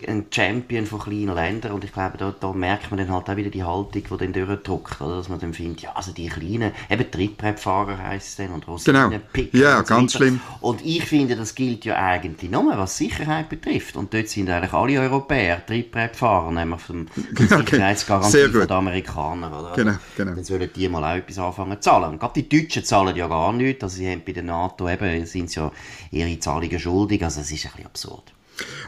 ein 0.07 0.27
Champion 0.31 0.87
von 0.87 1.01
kleinen 1.01 1.35
Ländern 1.35 1.73
und 1.73 1.85
ich 1.85 1.93
glaube, 1.93 2.19
da, 2.19 2.35
da 2.39 2.53
merkt 2.53 2.91
man 2.91 2.99
dann 2.99 3.13
halt 3.13 3.29
auch 3.29 3.37
wieder 3.37 3.51
die 3.51 3.65
Haltung, 3.65 3.93
die 3.93 4.17
dann 4.17 4.33
durchdrückt, 4.33 5.01
oder? 5.01 5.17
dass 5.17 5.29
man 5.29 5.41
dann 5.41 5.53
findet, 5.53 5.83
ja, 5.83 5.93
also 5.95 6.13
die 6.13 6.29
kleinen, 6.29 6.73
eben 6.89 7.11
Trittbrettfahrer 7.11 7.99
heisst 7.99 8.29
es 8.29 8.37
dann 8.37 8.51
und 8.51 8.67
Rosinen 8.69 9.11
genau. 9.11 9.23
picken 9.33 9.61
Ja, 9.61 9.83
ganz 9.83 10.13
so 10.13 10.19
schlimm. 10.19 10.41
Und 10.61 10.85
ich 10.85 11.05
finde, 11.05 11.37
das 11.37 11.55
gilt 11.55 11.85
ja 11.85 11.97
eigentlich 11.97 12.51
nur, 12.51 12.77
was 12.77 12.97
Sicherheit 12.97 13.49
betrifft 13.49 13.97
und 13.97 14.15
dort 14.15 14.29
sind 14.29 14.49
eigentlich 14.51 14.73
alle 14.73 15.01
Europäer 15.01 15.65
Trittbrettfahrer, 15.65 16.51
nämlich 16.53 16.81
vom, 16.81 17.07
vom 17.37 17.47
Sicherheitsgarantie 17.47 18.49
von 18.49 18.61
den 18.61 18.71
Amerikanern, 18.71 19.53
oder? 19.53 19.73
Genau, 19.75 19.95
genau. 20.17 20.35
Dann 20.35 20.45
sollen 20.45 20.71
die 20.75 20.89
mal 20.89 21.05
auch 21.05 21.17
etwas 21.17 21.39
anfangen 21.39 21.81
zu 21.81 21.91
zahlen. 21.91 22.11
Und 22.11 22.21
gerade 22.21 22.43
die 22.43 22.49
Deutschen 22.49 22.85
zahlen 22.85 23.17
ja 23.17 23.27
gar 23.27 23.53
nichts, 23.53 23.83
also 23.83 23.97
sie 23.97 24.11
haben 24.11 24.23
bei 24.25 24.33
der 24.33 24.43
NATO 24.43 24.89
eben, 24.89 25.27
sind 25.27 25.55
ja 25.55 25.73
ihre 26.11 26.39
Zahlungen 26.39 26.79
schuldig, 26.79 27.23
also 27.25 27.41
es 27.41 27.51
ist 27.51 27.67
ein 27.67 27.73
bisschen 27.73 27.87
absurd. 27.87 28.38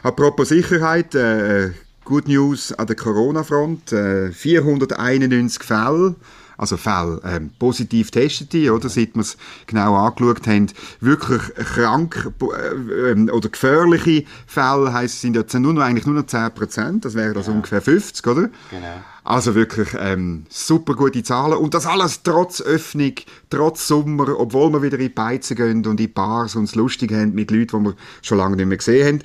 Apropos 0.03 0.49
Sicherheit, 0.49 1.15
äh, 1.15 1.71
Good 2.03 2.27
News 2.27 2.73
an 2.73 2.87
der 2.87 2.95
Corona-Front. 2.95 3.93
Äh, 3.93 4.31
491 4.31 5.63
Fälle, 5.63 6.15
also 6.57 6.77
Fälle, 6.77 7.21
äh, 7.23 7.39
positiv 7.59 8.11
testete, 8.11 8.73
oder, 8.73 8.89
seit 8.89 9.15
wir 9.15 9.21
es 9.21 9.37
genau 9.67 9.95
angeschaut 9.95 10.45
haben, 10.47 10.67
wirklich 10.99 11.41
krank 11.55 12.31
äh, 12.41 13.11
ähm, 13.11 13.29
oder 13.31 13.49
gefährliche 13.49 14.25
Fälle, 14.45 14.91
heisst, 14.93 15.21
sind 15.21 15.35
jetzt 15.35 15.53
nur 15.53 15.73
noch, 15.73 15.81
eigentlich 15.81 16.05
nur 16.05 16.15
noch 16.15 16.25
10 16.25 16.51
Prozent, 16.53 17.05
das 17.05 17.13
wären 17.13 17.37
also 17.37 17.51
ja. 17.51 17.57
ungefähr 17.57 17.81
50, 17.81 18.27
oder? 18.27 18.49
Genau. 18.69 19.01
Also 19.23 19.53
wirklich 19.53 19.89
ähm, 19.99 20.45
super 20.49 20.95
gute 20.95 21.21
Zahlen. 21.21 21.53
Und 21.53 21.75
das 21.75 21.85
alles 21.85 22.23
trotz 22.23 22.59
Öffnung, 22.59 23.13
trotz 23.51 23.87
Sommer, 23.87 24.39
obwohl 24.39 24.71
wir 24.73 24.81
wieder 24.81 24.97
in 24.97 25.03
die 25.03 25.09
Beizen 25.09 25.55
gehen 25.55 25.77
und 25.77 25.91
in 25.91 25.97
die 25.97 26.07
Bars 26.07 26.55
uns 26.55 26.73
lustig 26.73 27.11
haben 27.11 27.33
mit 27.35 27.51
Leuten, 27.51 27.83
die 27.83 27.89
wir 27.89 27.95
schon 28.23 28.39
lange 28.39 28.55
nicht 28.55 28.65
mehr 28.65 28.77
gesehen 28.77 29.07
haben. 29.07 29.23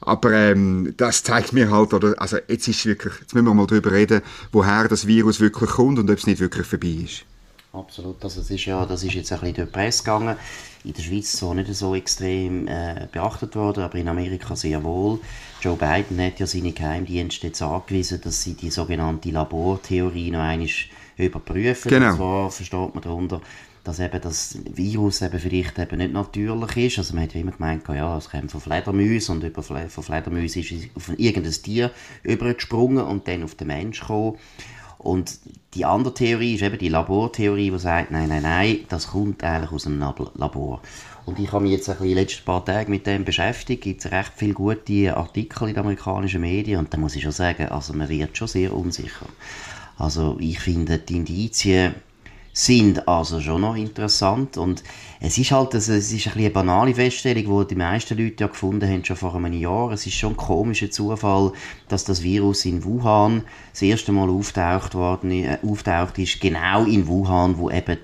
Aber 0.00 0.32
ähm, 0.32 0.94
das 0.96 1.22
zeigt 1.22 1.52
mir 1.52 1.70
halt, 1.70 1.94
oder, 1.94 2.14
also 2.18 2.38
jetzt 2.48 2.68
ist 2.68 2.84
wirklich, 2.86 3.14
jetzt 3.20 3.34
müssen 3.34 3.46
wir 3.46 3.54
mal 3.54 3.66
darüber 3.66 3.92
reden, 3.92 4.22
woher 4.52 4.88
das 4.88 5.06
Virus 5.06 5.40
wirklich 5.40 5.70
kommt 5.70 5.98
und 5.98 6.10
ob 6.10 6.18
es 6.18 6.26
nicht 6.26 6.40
wirklich 6.40 6.66
vorbei 6.66 7.04
ist. 7.04 7.24
Absolut, 7.72 8.22
also 8.24 8.40
das 8.40 8.50
ist 8.50 8.64
ja, 8.64 8.86
das 8.86 9.02
ist 9.02 9.14
jetzt 9.14 9.32
ein 9.32 9.40
bisschen 9.40 9.56
durch 9.56 9.68
die 9.68 9.72
Presse 9.72 10.02
gegangen. 10.02 10.36
In 10.84 10.92
der 10.92 11.02
Schweiz 11.02 11.32
so 11.32 11.52
nicht 11.52 11.74
so 11.74 11.94
extrem 11.94 12.66
äh, 12.68 13.06
beachtet 13.12 13.54
worden, 13.54 13.82
aber 13.82 13.98
in 13.98 14.08
Amerika 14.08 14.56
sehr 14.56 14.82
wohl. 14.82 15.18
Joe 15.60 15.76
Biden 15.76 16.24
hat 16.24 16.38
ja 16.38 16.46
seine 16.46 16.72
Geheimdienste 16.72 17.48
jetzt 17.48 17.60
angewiesen, 17.60 18.20
dass 18.22 18.42
sie 18.42 18.54
die 18.54 18.70
sogenannte 18.70 19.30
Labortheorie 19.30 20.30
noch 20.30 20.40
einmal 20.40 20.68
überprüfen. 21.16 21.90
Genau. 21.90 22.10
Und 22.10 22.16
zwar 22.16 22.50
versteht 22.50 22.94
man 22.94 23.02
darunter, 23.02 23.40
dass 23.86 24.00
eben 24.00 24.20
das 24.20 24.58
Virus 24.74 25.22
eben 25.22 25.38
vielleicht 25.38 25.78
eben 25.78 25.98
nicht 25.98 26.12
natürlich 26.12 26.76
ist. 26.76 26.98
Also 26.98 27.14
man 27.14 27.24
hat 27.24 27.34
ja 27.34 27.40
immer 27.40 27.52
gemeint, 27.52 27.86
ja, 27.88 28.18
es 28.18 28.30
kommt 28.30 28.50
von 28.50 28.60
Fledermäusen 28.60 29.36
und 29.36 29.44
über 29.44 29.62
Fle 29.62 29.88
von 29.88 30.02
Fledermäusen 30.02 30.62
ist 30.62 30.72
es 30.72 30.88
auf 30.96 31.10
irgendein 31.16 31.52
Tier 31.52 31.92
übergesprungen 32.24 33.04
und 33.04 33.28
dann 33.28 33.44
auf 33.44 33.54
den 33.54 33.68
Mensch 33.68 34.00
gekommen. 34.00 34.38
Und 34.98 35.38
die 35.74 35.84
andere 35.84 36.14
Theorie 36.14 36.54
ist 36.54 36.62
eben 36.62 36.78
die 36.78 36.88
Labortheorie, 36.88 37.70
die 37.70 37.78
sagt, 37.78 38.10
nein, 38.10 38.28
nein, 38.28 38.42
nein, 38.42 38.80
das 38.88 39.08
kommt 39.08 39.44
eigentlich 39.44 39.70
aus 39.70 39.86
einem 39.86 40.00
Labor. 40.00 40.80
Und 41.26 41.38
ich 41.38 41.52
habe 41.52 41.62
mich 41.62 41.72
jetzt 41.72 41.92
die 42.00 42.14
letzten 42.14 42.44
paar 42.44 42.64
Tage 42.64 42.90
mit 42.90 43.06
dem 43.06 43.24
beschäftigt. 43.24 43.86
Es 43.86 43.92
gibt 44.02 44.12
recht 44.12 44.32
viele 44.34 44.54
gute 44.54 45.16
Artikel 45.16 45.68
in 45.68 45.74
den 45.74 45.84
amerikanischen 45.84 46.40
Medien 46.40 46.80
und 46.80 46.92
da 46.92 46.98
muss 46.98 47.14
ich 47.14 47.22
schon 47.22 47.32
sagen, 47.32 47.68
also 47.68 47.92
man 47.92 48.08
wird 48.08 48.36
schon 48.36 48.48
sehr 48.48 48.74
unsicher. 48.74 49.26
Also 49.98 50.36
ich 50.40 50.58
finde, 50.58 50.98
die 50.98 51.16
Indizien 51.16 51.94
sind 52.58 53.06
also 53.06 53.38
schon 53.42 53.60
noch 53.60 53.76
interessant 53.76 54.56
und 54.56 54.82
es 55.20 55.36
ist 55.36 55.50
halt 55.50 55.74
also, 55.74 55.92
es 55.92 56.10
ist 56.10 56.28
ein 56.28 56.38
eine 56.38 56.48
banale 56.48 56.94
Feststellung, 56.94 57.60
die 57.60 57.74
die 57.74 57.78
meisten 57.78 58.16
Leute 58.16 58.44
ja 58.44 58.46
gefunden 58.46 58.88
haben 58.88 59.04
schon 59.04 59.16
vor 59.16 59.34
einem 59.34 59.52
Jahr. 59.52 59.92
Es 59.92 60.06
ist 60.06 60.14
schon 60.14 60.32
ein 60.32 60.36
komischer 60.38 60.90
Zufall, 60.90 61.52
dass 61.88 62.04
das 62.04 62.22
Virus 62.22 62.64
in 62.64 62.82
Wuhan 62.82 63.42
das 63.72 63.82
erste 63.82 64.10
Mal 64.12 64.30
auftaucht 64.30 64.94
worden, 64.94 65.32
äh, 65.32 65.58
auftaucht 65.62 66.18
ist, 66.18 66.40
genau 66.40 66.84
in 66.86 67.06
Wuhan, 67.06 67.58
wo 67.58 67.68
eben 67.70 67.98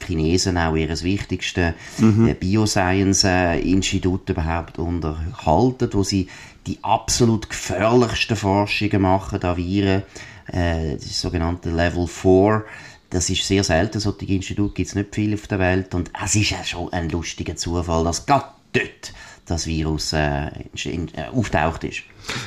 die 0.00 0.06
Chinesen 0.06 0.56
auch 0.56 0.76
ihr 0.76 0.88
wichtigstes 0.88 1.74
mhm. 1.98 2.28
Äh, 2.28 2.34
Bioscience-Institut 2.34 4.30
überhaupt 4.30 4.78
unterhalten, 4.78 5.90
wo 5.92 6.02
sie 6.04 6.26
die 6.66 6.78
absolut 6.80 7.50
gefährlichsten 7.50 8.36
Forschungen 8.36 9.02
machen 9.02 9.42
an 9.42 9.56
Viren, 9.58 10.04
äh, 10.46 10.94
das 10.94 11.20
sogenannte 11.20 11.68
Level 11.68 12.06
4 12.06 12.64
das 13.10 13.28
ist 13.28 13.44
sehr 13.44 13.64
selten, 13.64 14.00
solche 14.00 14.24
Institute 14.26 14.74
gibt 14.74 14.88
es 14.88 14.94
nicht 14.94 15.14
viel 15.14 15.34
auf 15.34 15.46
der 15.46 15.58
Welt 15.58 15.94
und 15.94 16.10
es 16.24 16.34
ist 16.34 16.50
ja 16.50 16.64
schon 16.64 16.92
ein 16.92 17.10
lustiger 17.10 17.56
Zufall, 17.56 18.04
dass 18.04 18.24
gerade 18.24 18.46
dort 18.72 19.12
das 19.50 19.66
Virus 19.66 20.12
äh, 20.12 20.46
äh, 20.46 21.08
auftaucht 21.32 21.82
ist. 21.84 22.02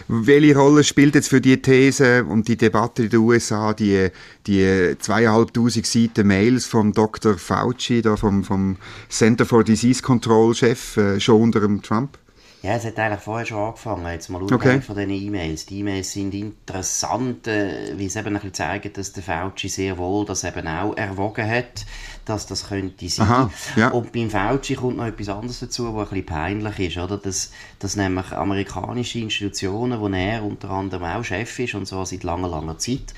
Welche 0.07 0.55
Rolle 0.55 0.83
spielt 0.83 1.15
jetzt 1.15 1.27
für 1.27 1.41
die 1.41 1.61
These 1.61 2.23
und 2.23 2.47
die 2.47 2.55
Debatte 2.55 3.03
in 3.03 3.09
den 3.09 3.19
USA 3.19 3.73
die, 3.73 4.07
die 4.47 4.95
zweieinhalbtausend 4.97 5.85
Seiten 5.85 6.27
Mails 6.27 6.65
vom 6.65 6.93
Dr. 6.93 7.37
Fauci, 7.37 8.01
da 8.01 8.15
vom, 8.15 8.43
vom 8.45 8.77
Center 9.09 9.45
for 9.45 9.65
Disease 9.65 10.01
Control 10.01 10.55
Chef, 10.55 10.95
äh, 10.95 11.19
schon 11.19 11.41
unter 11.41 11.59
dem 11.59 11.81
Trump? 11.81 12.17
Ja, 12.63 12.75
es 12.75 12.85
hat 12.85 12.97
eigentlich 12.97 13.19
vorher 13.19 13.45
schon 13.45 13.57
angefangen, 13.57 14.07
jetzt 14.07 14.29
mal 14.29 14.41
okay. 14.41 14.79
von 14.79 14.95
diesen 14.95 15.11
E-Mails. 15.11 15.65
Die 15.65 15.79
E-Mails 15.79 16.13
sind 16.13 16.33
interessant, 16.33 17.45
äh, 17.45 17.93
weil 17.99 18.09
sie 18.09 18.17
eben 18.17 18.29
ein 18.29 18.33
bisschen 18.35 18.53
zeigen, 18.53 18.93
dass 18.93 19.11
der 19.11 19.21
Fauci 19.21 19.67
sehr 19.67 19.97
wohl 19.97 20.25
das 20.25 20.45
eben 20.45 20.65
auch 20.65 20.95
erwogen 20.95 21.45
hat, 21.45 21.85
dass 22.23 22.47
das 22.47 22.69
könnte 22.69 23.09
sein. 23.09 23.27
Aha, 23.27 23.51
ja. 23.75 23.89
Und 23.89 24.13
beim 24.13 24.29
Fauci 24.29 24.75
kommt 24.75 24.95
noch 24.95 25.07
etwas 25.07 25.27
anderes 25.27 25.59
dazu, 25.59 25.93
was 25.93 26.07
ein 26.07 26.09
bisschen 26.11 26.25
peinlich 26.25 26.79
ist, 26.79 26.97
oder? 27.03 27.17
Dass, 27.17 27.51
dass 27.79 27.97
nämlich 27.97 28.31
amerikanische 28.31 29.19
Institutionen, 29.19 29.99
wo 29.99 30.07
er 30.07 30.41
unter 30.41 30.69
anderem 30.69 31.03
auch 31.03 31.23
Chef 31.25 31.59
ist 31.59 31.75
und 31.75 31.85
so 31.85 32.05
seit 32.05 32.23
langer, 32.23 32.47
langer 32.47 32.77
Zeit, 32.77 33.13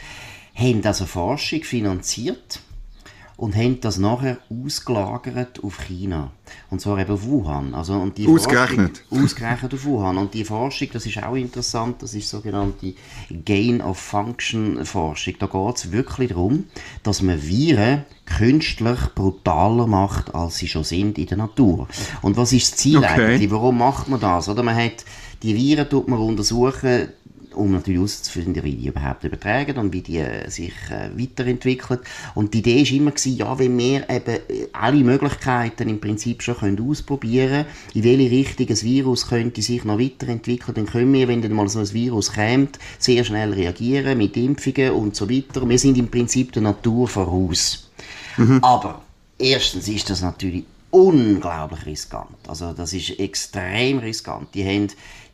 haben 0.55 0.83
also 0.83 1.05
Forschung 1.05 1.61
finanziert 1.61 2.61
und 3.37 3.55
haben 3.55 3.79
das 3.81 3.97
nachher 3.97 4.37
ausgelagert 4.49 5.63
auf 5.63 5.87
China. 5.87 6.31
Und 6.69 6.79
zwar 6.79 6.99
eben 6.99 7.11
auf 7.11 7.25
Wuhan. 7.25 7.73
Also, 7.73 7.93
und 7.93 8.17
die 8.17 8.27
ausgerechnet? 8.27 9.03
Forschung, 9.09 9.25
ausgerechnet 9.25 9.73
auf 9.73 9.85
Wuhan. 9.85 10.17
Und 10.17 10.33
die 10.33 10.45
Forschung, 10.45 10.89
das 10.93 11.05
ist 11.05 11.21
auch 11.21 11.35
interessant, 11.35 12.01
das 12.01 12.13
ist 12.13 12.29
sogenannte 12.29 12.93
Gain-of-Function-Forschung. 13.29 15.35
Da 15.39 15.47
geht 15.47 15.75
es 15.75 15.91
wirklich 15.91 16.29
darum, 16.29 16.65
dass 17.03 17.21
man 17.21 17.41
Viren 17.41 18.05
künstlich 18.25 18.99
brutaler 19.15 19.87
macht, 19.87 20.33
als 20.33 20.57
sie 20.57 20.67
schon 20.67 20.83
sind 20.83 21.17
in 21.17 21.27
der 21.27 21.37
Natur. 21.37 21.87
Und 22.21 22.37
was 22.37 22.53
ist 22.53 22.71
das 22.71 22.77
Ziel 22.77 22.99
okay. 22.99 23.07
eigentlich? 23.07 23.51
Warum 23.51 23.77
macht 23.77 24.07
man 24.07 24.19
das? 24.19 24.49
Oder 24.49 24.63
man 24.63 24.75
hat 24.75 25.05
die 25.43 25.55
Viren 25.55 25.89
tut 25.89 26.07
man 26.07 26.19
untersuchen, 26.19 27.09
um 27.55 27.71
natürlich 27.71 27.99
herauszufinden, 27.99 28.63
wie 28.63 28.75
die 28.75 28.87
überhaupt 28.87 29.23
übertragen 29.23 29.77
und 29.77 29.93
wie 29.93 30.01
die 30.01 30.17
äh, 30.17 30.49
sich 30.49 30.73
äh, 30.89 31.09
weiterentwickeln. 31.17 31.99
Und 32.33 32.53
die 32.53 32.59
Idee 32.59 32.83
war 32.83 32.91
immer, 32.91 33.11
gewesen, 33.11 33.37
ja, 33.37 33.57
wenn 33.57 33.77
wir 33.77 34.09
eben 34.09 34.39
alle 34.73 35.03
Möglichkeiten 35.03 35.89
im 35.89 35.99
Prinzip 35.99 36.43
schon 36.43 36.57
können 36.57 36.89
ausprobieren 36.89 37.65
können, 37.65 37.65
in 37.93 38.03
welche 38.03 38.31
Richtung 38.31 38.67
ein 38.69 38.81
Virus 38.81 39.27
könnte 39.27 39.61
sich 39.61 39.83
noch 39.83 39.99
weiterentwickeln, 39.99 40.75
dann 40.75 40.85
können 40.85 41.13
wir, 41.13 41.27
wenn 41.27 41.41
dann 41.41 41.53
mal 41.53 41.67
so 41.67 41.79
ein 41.79 41.93
Virus 41.93 42.33
kommt, 42.33 42.79
sehr 42.99 43.23
schnell 43.23 43.53
reagieren 43.53 44.17
mit 44.17 44.37
Impfungen 44.37 44.91
und 44.91 45.15
so 45.15 45.29
weiter. 45.29 45.67
Wir 45.67 45.79
sind 45.79 45.97
im 45.97 46.09
Prinzip 46.09 46.51
der 46.51 46.63
Natur 46.63 47.07
voraus. 47.07 47.89
Mhm. 48.37 48.59
Aber 48.61 49.01
erstens 49.37 49.87
ist 49.87 50.09
das 50.09 50.21
natürlich 50.21 50.65
unglaublich 50.95 51.85
riskant. 51.85 52.37
Also 52.47 52.73
das 52.73 52.93
ist 52.93 53.19
extrem 53.19 53.99
riskant. 53.99 54.47
Die 54.53 54.65
haben 54.65 54.87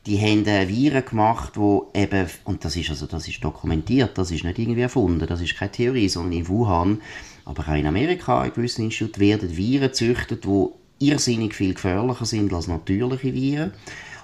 die 0.06 0.20
haben 0.20 0.46
Viren 0.46 1.06
gemacht, 1.06 1.58
wo 1.58 1.92
eben, 1.94 2.28
und 2.44 2.66
das 2.66 2.76
ist 2.76 2.90
also, 2.90 3.06
das 3.06 3.28
ist 3.28 3.44
dokumentiert, 3.44 4.18
das 4.18 4.32
ist 4.32 4.44
nicht 4.44 4.58
irgendwie 4.58 4.82
erfunden, 4.82 5.28
das 5.28 5.42
ist 5.42 5.56
keine 5.56 5.72
Theorie, 5.72 6.10
sondern 6.10 6.34
in 6.34 6.48
Wuhan, 6.48 7.02
aber 7.46 7.64
auch 7.68 7.76
in 7.76 7.86
Amerika, 7.86 8.44
in 8.44 8.54
gewissen 8.54 8.86
Instituten, 8.86 9.20
werden 9.20 9.56
Viren 9.56 9.90
gezüchtet, 9.90 10.46
die 10.46 10.68
irrsinnig 11.00 11.54
viel 11.54 11.74
gefährlicher 11.74 12.26
sind 12.26 12.54
als 12.54 12.68
natürliche 12.68 13.34
Viren. 13.34 13.74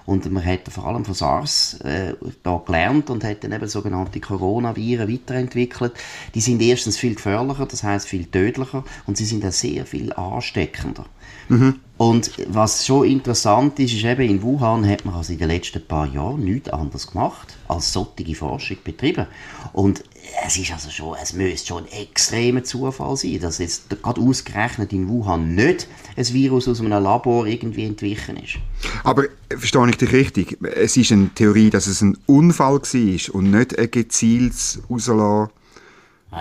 Und 0.06 0.30
man 0.32 0.42
hat 0.42 0.60
vor 0.70 0.86
allem 0.86 1.04
von 1.04 1.12
SARS 1.12 1.74
äh, 1.80 2.14
da 2.42 2.62
gelernt 2.64 3.10
und 3.10 3.24
hat 3.24 3.44
dann 3.44 3.52
eben 3.52 3.68
sogenannte 3.68 4.20
Coronaviren 4.20 5.12
weiterentwickelt. 5.12 5.92
Die 6.34 6.40
sind 6.40 6.62
erstens 6.62 6.96
viel 6.96 7.14
gefährlicher, 7.14 7.66
das 7.66 7.82
heißt 7.82 8.08
viel 8.08 8.24
tödlicher 8.24 8.84
und 9.06 9.18
sie 9.18 9.26
sind 9.26 9.44
auch 9.44 9.52
sehr 9.52 9.84
viel 9.84 10.10
ansteckender. 10.14 11.04
Mhm. 11.50 11.80
Und 11.98 12.30
was 12.46 12.86
schon 12.86 13.06
interessant 13.08 13.78
ist, 13.80 13.92
ist 13.92 14.04
eben, 14.04 14.22
in 14.22 14.42
Wuhan 14.42 14.88
hat 14.88 15.04
man 15.04 15.16
also 15.16 15.32
in 15.32 15.40
den 15.40 15.48
letzten 15.48 15.84
paar 15.84 16.06
Jahren 16.06 16.44
nichts 16.44 16.70
anderes 16.70 17.08
gemacht, 17.08 17.56
als 17.66 17.92
solche 17.92 18.36
Forschung 18.36 18.76
betrieben. 18.84 19.26
Und 19.72 20.04
es 20.46 20.56
ist 20.56 20.70
also 20.70 20.90
schon, 20.90 21.16
es 21.20 21.32
müsste 21.32 21.66
schon 21.66 21.84
ein 21.86 22.02
extremer 22.02 22.62
Zufall 22.62 23.16
sein, 23.16 23.40
dass 23.40 23.58
jetzt 23.58 23.90
gerade 23.90 24.20
ausgerechnet 24.20 24.92
in 24.92 25.08
Wuhan 25.08 25.56
nicht 25.56 25.88
ein 26.16 26.28
Virus 26.32 26.68
aus 26.68 26.78
einem 26.78 27.02
Labor 27.02 27.46
irgendwie 27.46 27.86
entwichen 27.86 28.36
ist. 28.36 28.58
Aber 29.02 29.24
verstehe 29.48 29.88
ich 29.90 29.96
dich 29.96 30.12
richtig? 30.12 30.56
Es 30.62 30.96
ist 30.96 31.10
eine 31.10 31.34
Theorie, 31.34 31.70
dass 31.70 31.88
es 31.88 32.00
ein 32.00 32.16
Unfall 32.26 32.80
war 32.80 33.34
und 33.34 33.50
nicht 33.50 33.76
ein 33.76 33.90
gezieltes 33.90 34.80
Rauslassen? 34.88 35.52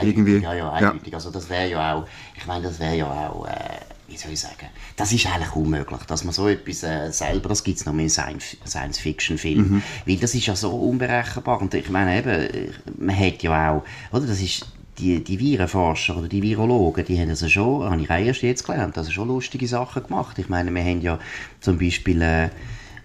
Irgendwie. 0.01 0.37
Ja, 0.37 0.53
ja, 0.53 0.71
eindeutig. 0.71 1.13
Ja. 1.13 1.13
Also 1.15 1.31
das 1.31 1.49
wäre 1.49 1.69
ja 1.69 1.95
auch, 1.95 2.07
ich 2.35 2.45
meine, 2.45 2.65
das 2.65 2.79
wäre 2.79 2.95
ja 2.95 3.29
auch... 3.29 3.47
Äh, 3.47 3.97
wie 4.07 4.17
soll 4.17 4.31
ich 4.31 4.39
sagen, 4.39 4.67
das 4.95 5.11
ist 5.11 5.27
eigentlich 5.27 5.55
unmöglich, 5.55 6.01
dass 6.07 6.23
man 6.23 6.33
so 6.33 6.47
etwas 6.47 6.83
äh, 6.83 7.11
selber, 7.11 7.49
das 7.49 7.63
gibt 7.63 7.79
es 7.79 7.85
noch 7.85 7.93
mehr 7.93 8.05
in 8.05 8.09
Science-Fiction-Filmen, 8.09 9.69
mhm. 9.69 9.83
weil 10.05 10.17
das 10.17 10.33
ist 10.33 10.45
ja 10.45 10.55
so 10.55 10.71
unberechenbar 10.71 11.61
und 11.61 11.73
ich 11.73 11.89
meine 11.89 12.17
eben, 12.17 12.73
man 12.97 13.17
hat 13.17 13.43
ja 13.43 13.71
auch, 13.71 13.83
oder, 14.11 14.25
das 14.25 14.39
ist 14.39 14.65
die, 14.97 15.23
die 15.23 15.39
Virenforscher 15.39 16.17
oder 16.17 16.27
die 16.27 16.41
Virologen, 16.41 17.05
die 17.05 17.19
haben 17.19 17.29
also 17.29 17.47
schon, 17.49 17.89
habe 17.89 18.01
ich 18.01 18.09
erst 18.09 18.41
jetzt 18.41 18.65
gelernt, 18.65 18.97
also 18.97 19.11
schon 19.11 19.27
lustige 19.27 19.67
Sachen 19.67 20.03
gemacht. 20.03 20.39
Ich 20.39 20.49
meine, 20.49 20.73
wir 20.73 20.81
haben 20.83 21.01
ja 21.01 21.19
zum 21.59 21.77
Beispiel 21.77 22.21
äh, 22.21 22.49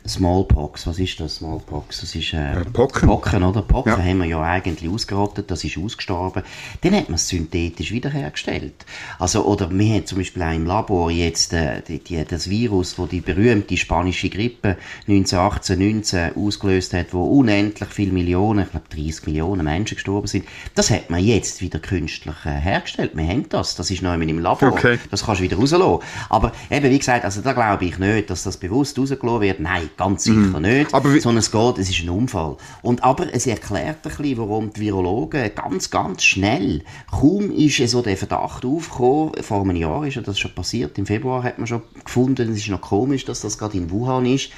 Smallpox, 0.07 0.87
was 0.89 0.99
ist 0.99 1.21
das 1.21 1.37
Smallpox? 1.37 2.01
Das 2.01 2.15
ist 2.15 2.33
äh, 2.33 2.65
Pocken. 2.73 3.09
Pocken, 3.09 3.43
oder? 3.45 3.63
Pocken 3.63 3.93
ja. 3.93 3.99
haben 3.99 4.19
wir 4.19 4.27
ja 4.27 4.43
eigentlich 4.43 4.91
ausgerottet, 4.91 5.51
das 5.51 5.63
ist 5.63 5.79
ausgestorben. 5.79 6.43
Dann 6.81 6.95
hat 6.97 7.09
man 7.09 7.15
es 7.15 7.29
synthetisch 7.29 7.93
wiederhergestellt. 7.93 8.85
Also, 9.21 9.45
oder 9.45 9.71
wir 9.71 9.95
haben 9.95 10.07
zum 10.07 10.19
Beispiel 10.19 10.43
auch 10.43 10.53
im 10.53 10.67
Labor 10.67 11.11
jetzt 11.11 11.53
äh, 11.53 11.83
die, 11.87 12.01
die, 12.01 12.25
das 12.25 12.51
Virus, 12.51 12.99
wo 12.99 13.07
die 13.07 13.21
berühmte 13.21 13.77
spanische 13.77 14.29
Grippe 14.29 14.77
1918, 15.07 15.79
19 15.79 16.37
ausgelöst 16.37 16.95
hat, 16.95 17.15
wo 17.15 17.25
unendlich 17.25 17.89
viele 17.89 18.13
Millionen, 18.13 18.65
ich 18.65 18.71
glaube 18.71 18.87
30 18.91 19.27
Millionen 19.27 19.65
Menschen 19.65 19.95
gestorben 19.95 20.27
sind. 20.27 20.47
Das 20.75 20.91
hat 20.91 21.11
man 21.11 21.23
jetzt 21.23 21.61
wieder 21.63 21.79
künstlich 21.79 22.35
äh, 22.45 22.51
hergestellt. 22.51 23.13
Wir 23.15 23.27
haben 23.29 23.49
das. 23.49 23.77
Das 23.77 23.91
ist 23.91 24.03
noch 24.03 24.15
im 24.15 24.39
Labor. 24.41 24.73
Okay. 24.73 24.99
Das 25.11 25.25
kannst 25.25 25.41
du 25.41 25.45
wieder 25.45 25.57
rauslassen. 25.57 26.05
Aber 26.29 26.53
eben, 26.71 26.91
wie 26.91 26.99
gesagt, 26.99 27.25
also 27.25 27.41
da 27.41 27.53
glaube 27.53 27.85
ich 27.85 27.99
nicht, 27.99 28.31
dass 28.31 28.43
das 28.43 28.57
bewusst 28.57 28.99
rausgelassen 28.99 29.41
wird. 29.41 29.61
Nein, 29.61 29.91
ganz 29.97 30.25
sicher 30.25 30.37
mhm. 30.37 30.63
nicht, 30.63 30.95
aber 30.95 31.11
sondern 31.21 31.39
es 31.39 31.51
geht, 31.51 31.79
es 31.79 31.91
ist 31.91 32.03
ein 32.03 32.11
Unfall. 32.11 32.57
Und 32.83 33.03
aber 33.03 33.33
es 33.33 33.47
erklärt 33.47 34.05
ein 34.05 34.17
bisschen, 34.17 34.39
warum 34.39 34.73
die 34.73 34.81
Virologen 34.81 35.51
ganz, 35.55 35.91
ganz 35.91 36.25
schnell, 36.25 36.83
kaum 37.11 37.51
ist 37.51 37.77
so 37.89 38.03
der 38.03 38.17
Verdacht 38.17 38.65
aufgekommen, 38.65 39.33
vor 39.43 39.63
einem 39.63 39.77
Jahr 39.77 40.07
ist 40.07 40.15
ja 40.15 40.23
das 40.23 40.39
schon 40.39 40.55
passiert, 40.55 40.99
im 40.99 41.07
Februar 41.07 41.43
hat 41.43 41.59
man 41.59 41.67
schon 41.67 41.83
gefunden, 42.05 42.51
es 42.51 42.59
ist 42.59 42.69
noch 42.69 42.81
komisch, 42.81 43.25
dass 43.25 43.41
das 43.41 43.59
gerade 43.59 43.77
in 43.77 43.91
Wuhan 43.91 44.27
ist, 44.27 44.51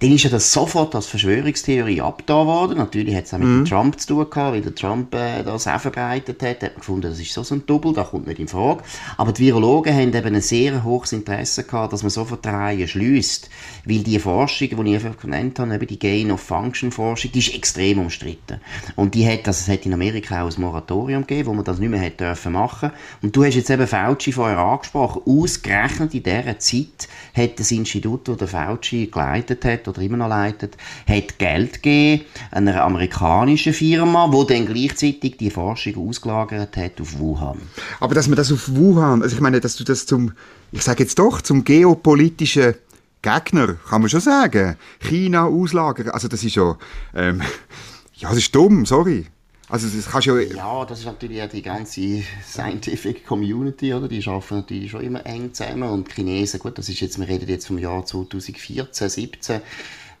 dann 0.00 0.12
ist 0.12 0.22
ja 0.22 0.30
das 0.30 0.52
sofort 0.52 0.94
als 0.94 1.06
Verschwörungstheorie 1.06 2.00
abgetan 2.00 2.46
worden. 2.46 2.78
Natürlich 2.78 3.16
hat 3.16 3.24
es 3.24 3.34
auch 3.34 3.38
mit 3.38 3.48
mhm. 3.48 3.64
Trump 3.64 3.98
zu 3.98 4.06
tun 4.08 4.30
gehabt, 4.30 4.54
weil 4.54 4.60
der 4.60 4.74
Trump 4.74 5.12
äh, 5.12 5.42
das 5.42 5.66
auch 5.66 5.80
verbreitet 5.80 6.40
hat. 6.40 6.62
Hat 6.62 6.74
man 6.74 6.78
gefunden, 6.78 7.10
das 7.10 7.18
ist 7.18 7.32
so, 7.32 7.42
so 7.42 7.56
ein 7.56 7.66
Double, 7.66 7.92
das 7.92 8.10
kommt 8.10 8.28
nicht 8.28 8.38
in 8.38 8.46
Frage. 8.46 8.84
Aber 9.16 9.32
die 9.32 9.46
Virologen 9.46 9.92
haben 9.92 10.14
eben 10.14 10.36
ein 10.36 10.40
sehr 10.40 10.84
hohes 10.84 11.12
Interesse 11.12 11.64
gehabt, 11.64 11.92
dass 11.92 12.02
man 12.02 12.10
sofort 12.10 12.44
die 12.44 12.48
Reihe 12.48 12.86
schließt. 12.86 13.50
Weil 13.86 13.98
die 14.04 14.20
Forschung, 14.20 14.68
die 14.68 14.94
ich 14.94 15.04
einfach 15.04 15.20
genannt 15.20 15.58
habe, 15.58 15.74
eben 15.74 15.86
die 15.88 15.98
Gain-of-Function-Forschung, 15.98 17.32
die 17.32 17.38
ist 17.40 17.54
extrem 17.54 17.98
umstritten. 17.98 18.60
Und 18.94 19.16
die 19.16 19.26
hat, 19.26 19.48
also 19.48 19.62
es 19.62 19.68
hat 19.68 19.84
in 19.84 19.94
Amerika 19.94 20.44
auch 20.44 20.54
ein 20.54 20.62
Moratorium 20.62 21.26
gegeben, 21.26 21.48
wo 21.48 21.54
man 21.54 21.64
das 21.64 21.80
nicht 21.80 21.90
mehr 21.90 22.00
hätte 22.00 22.24
dürfen 22.24 22.52
machen. 22.52 22.92
Und 23.20 23.34
du 23.34 23.44
hast 23.44 23.56
jetzt 23.56 23.70
eben 23.70 23.86
Fauci 23.86 24.30
vorher 24.30 24.58
angesprochen. 24.58 25.22
Ausgerechnet 25.26 26.14
in 26.14 26.22
dieser 26.22 26.56
Zeit 26.60 27.08
hat 27.34 27.58
das 27.58 27.72
Institut, 27.72 28.28
das 28.28 28.36
der 28.36 28.48
Fauci 28.48 29.06
geleitet 29.06 29.64
hat, 29.64 29.87
oder 29.88 30.02
immer 30.02 30.16
noch 30.16 30.28
leitet, 30.28 30.76
hat 31.08 31.38
Geld 31.38 31.82
gegeben 31.82 32.24
einer 32.50 32.82
amerikanischen 32.84 33.72
Firma, 33.72 34.30
die 34.30 34.54
dann 34.54 34.66
gleichzeitig 34.66 35.36
die 35.36 35.50
Forschung 35.50 36.08
ausgelagert 36.08 36.76
hat 36.76 37.00
auf 37.00 37.18
Wuhan. 37.18 37.58
Aber 38.00 38.14
dass 38.14 38.28
man 38.28 38.36
das 38.36 38.52
auf 38.52 38.68
Wuhan, 38.74 39.22
also 39.22 39.34
ich 39.34 39.40
meine, 39.40 39.60
dass 39.60 39.76
du 39.76 39.84
das 39.84 40.06
zum, 40.06 40.32
ich 40.72 40.82
sage 40.82 41.02
jetzt 41.02 41.18
doch, 41.18 41.40
zum 41.40 41.64
geopolitischen 41.64 42.74
Gegner, 43.22 43.74
kann 43.88 44.00
man 44.00 44.10
schon 44.10 44.20
sagen, 44.20 44.76
China 45.00 45.46
auslagern, 45.46 46.10
also 46.10 46.28
das 46.28 46.44
ist 46.44 46.54
schon, 46.54 46.76
ähm, 47.14 47.42
ja, 48.14 48.28
das 48.28 48.38
ist 48.38 48.54
dumm, 48.54 48.86
sorry. 48.86 49.26
Also 49.68 49.88
das 49.88 50.10
kannst 50.10 50.26
ja... 50.26 50.38
Ja, 50.38 50.84
das 50.84 51.00
ist 51.00 51.04
natürlich 51.04 51.42
auch 51.42 51.48
die 51.48 51.62
ganze 51.62 52.22
Scientific 52.42 53.26
Community, 53.26 53.92
oder? 53.92 54.08
Die 54.08 54.26
arbeiten 54.26 54.56
natürlich 54.56 54.90
schon 54.90 55.02
immer 55.02 55.26
eng 55.26 55.52
zusammen 55.52 55.90
und 55.90 56.10
Chinesen, 56.10 56.58
gut, 56.60 56.78
das 56.78 56.88
ist 56.88 57.00
jetzt, 57.00 57.18
wir 57.18 57.28
reden 57.28 57.48
jetzt 57.48 57.66
vom 57.66 57.78
Jahr 57.78 58.04
2014, 58.04 58.92
2017, 58.92 59.60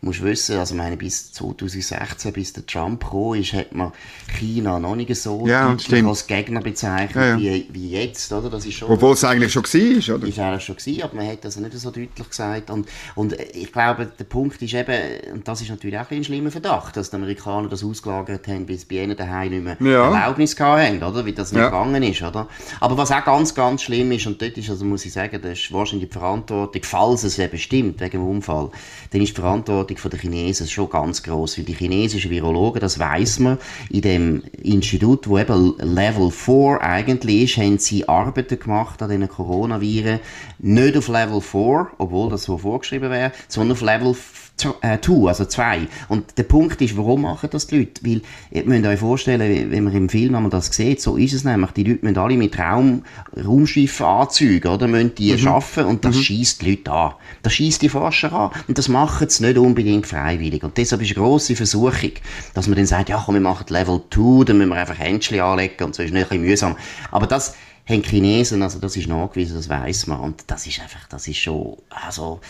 musst 0.00 0.22
wissen, 0.22 0.58
also 0.58 0.74
meine, 0.74 0.96
bis 0.96 1.32
2016, 1.32 2.32
bis 2.32 2.52
der 2.52 2.64
Trump 2.66 3.02
gekommen 3.02 3.40
ist, 3.40 3.52
hat 3.52 3.74
man 3.74 3.92
China 4.38 4.78
noch 4.78 4.94
nicht 4.94 5.14
so 5.16 5.46
ja, 5.46 5.76
als 6.06 6.26
Gegner 6.26 6.60
bezeichnet 6.60 7.16
ja, 7.16 7.36
ja. 7.36 7.38
Wie, 7.38 7.68
wie 7.72 7.90
jetzt, 7.90 8.32
oder? 8.32 8.48
Das 8.48 8.64
ist 8.64 8.74
schon, 8.74 8.90
Obwohl 8.90 9.14
es 9.14 9.24
eigentlich 9.24 9.52
schon 9.52 9.64
war, 9.64 10.16
oder? 10.16 10.26
Ist 10.26 10.38
eigentlich 10.38 10.64
schon 10.64 10.76
gewesen, 10.76 11.02
aber 11.02 11.16
man 11.16 11.26
hat 11.26 11.44
das 11.44 11.56
nicht 11.56 11.72
so 11.72 11.90
deutlich 11.90 12.28
gesagt. 12.28 12.70
Und, 12.70 12.88
und 13.14 13.32
ich 13.32 13.72
glaube, 13.72 14.06
der 14.06 14.24
Punkt 14.24 14.62
ist 14.62 14.74
eben, 14.74 14.96
und 15.32 15.48
das 15.48 15.62
ist 15.62 15.70
natürlich 15.70 15.98
auch 15.98 16.10
ein 16.10 16.22
schlimmer 16.22 16.50
Verdacht, 16.50 16.96
dass 16.96 17.10
die 17.10 17.16
Amerikaner 17.16 17.68
das 17.68 17.82
ausgelagert 17.82 18.46
haben, 18.46 18.66
bis 18.66 18.84
bei 18.84 18.96
ihnen 18.96 19.16
daheim 19.16 19.50
nicht 19.50 19.80
mehr 19.80 19.92
ja. 19.92 20.04
Erlaubnis 20.04 20.58
haben, 20.60 21.02
oder? 21.02 21.26
Wie 21.26 21.32
das 21.32 21.52
nicht 21.52 21.64
gegangen 21.64 22.02
ist, 22.02 22.22
oder? 22.22 22.48
Aber 22.80 22.96
was 22.96 23.10
auch 23.10 23.24
ganz, 23.24 23.54
ganz 23.54 23.82
schlimm 23.82 24.12
ist, 24.12 24.26
und 24.26 24.40
dort 24.40 24.56
ist, 24.56 24.70
also 24.70 24.84
muss 24.84 25.04
ich 25.04 25.12
sagen, 25.12 25.40
das 25.42 25.58
ist 25.58 25.72
wahrscheinlich 25.72 26.08
die 26.08 26.18
Verantwortung, 26.18 26.82
falls 26.84 27.24
es 27.24 27.38
eben 27.38 27.58
stimmt, 27.58 28.00
wegen 28.00 28.12
dem 28.12 28.28
Unfall, 28.28 28.70
dann 29.10 29.20
ist 29.20 29.36
die 29.36 29.40
Verantwortung 29.40 29.87
der 29.88 30.18
Chinesen 30.18 30.68
schon 30.68 30.90
ganz 30.90 31.22
groß, 31.22 31.58
weil 31.58 31.64
die 31.64 31.74
chinesischen 31.74 32.30
Virologen, 32.30 32.80
das 32.80 32.98
weiß 32.98 33.40
man, 33.40 33.58
in 33.90 34.02
dem 34.02 34.42
Institut, 34.62 35.28
wo 35.28 35.38
eben 35.38 35.74
Level 35.78 36.30
4 36.30 36.80
eigentlich 36.80 37.56
ist, 37.56 37.62
haben 37.62 37.78
sie 37.78 38.08
Arbeiten 38.08 38.58
gemacht 38.58 39.02
an 39.02 39.10
diesen 39.10 39.28
Coronaviren, 39.28 40.20
nicht 40.58 40.96
auf 40.96 41.08
Level 41.08 41.40
4, 41.40 41.88
obwohl 41.98 42.30
das 42.30 42.44
so 42.44 42.58
vorgeschrieben 42.58 43.10
wäre, 43.10 43.32
sondern 43.48 43.72
auf 43.72 43.82
Level 43.82 44.14
4 44.14 44.47
äh, 44.82 44.98
two, 44.98 45.28
also 45.28 45.44
zwei. 45.44 45.88
Und 46.08 46.38
der 46.38 46.44
Punkt 46.44 46.80
ist, 46.80 46.96
warum 46.96 47.22
machen 47.22 47.48
das 47.50 47.66
die 47.66 47.78
Leute? 47.78 48.04
Weil, 48.04 48.22
ihr 48.50 48.64
müsst 48.64 48.86
euch 48.86 49.00
vorstellen, 49.00 49.70
wenn 49.70 49.84
man 49.84 49.94
im 49.94 50.08
Film 50.08 50.34
wenn 50.34 50.42
man 50.42 50.50
das 50.50 50.66
sieht, 50.66 51.00
so 51.00 51.16
ist 51.16 51.32
es 51.32 51.44
nämlich. 51.44 51.70
Die 51.72 51.84
Leute 51.84 52.04
müssen 52.04 52.18
alle 52.18 52.36
mit 52.36 52.58
Raum, 52.58 53.02
Raumschiffen 53.36 54.06
anzügen, 54.06 54.70
oder? 54.70 54.86
Müssen 54.86 55.14
die 55.14 55.32
mhm. 55.32 55.38
schaffen 55.38 55.84
und 55.86 56.04
das 56.04 56.16
mhm. 56.16 56.22
schießt 56.22 56.62
die 56.62 56.70
Leute 56.70 56.92
an. 56.92 57.12
Das 57.42 57.52
schießt 57.54 57.82
die 57.82 57.88
Forscher 57.88 58.32
an. 58.32 58.50
Und 58.66 58.78
das 58.78 58.88
machen 58.88 59.28
sie 59.28 59.44
nicht 59.44 59.58
unbedingt 59.58 60.06
freiwillig. 60.06 60.62
Und 60.62 60.76
deshalb 60.76 61.02
ist 61.02 61.16
eine 61.16 61.24
grosse 61.24 61.56
Versuchung, 61.56 62.12
dass 62.54 62.66
man 62.66 62.76
dann 62.76 62.86
sagt, 62.86 63.08
ja 63.08 63.22
komm, 63.24 63.34
wir 63.34 63.40
machen 63.40 63.66
Level 63.68 64.00
2, 64.10 64.44
dann 64.44 64.58
müssen 64.58 64.70
wir 64.70 64.76
einfach 64.76 64.98
Händchen 64.98 65.40
anlegen 65.40 65.84
und 65.84 65.94
so 65.94 66.02
ist 66.02 66.12
nicht 66.12 66.24
ein 66.24 66.28
bisschen 66.28 66.42
mühsam. 66.42 66.76
Aber 67.10 67.26
das 67.26 67.54
haben 67.88 68.02
Chinesen, 68.02 68.62
also 68.62 68.78
das 68.78 68.96
ist 68.96 69.08
nachgewiesen, 69.08 69.56
das 69.56 69.68
weiß 69.68 70.06
man. 70.08 70.20
Und 70.20 70.44
das 70.46 70.66
ist 70.66 70.80
einfach, 70.80 71.06
das 71.08 71.26
ist 71.26 71.38
schon, 71.38 71.76
also, 71.90 72.40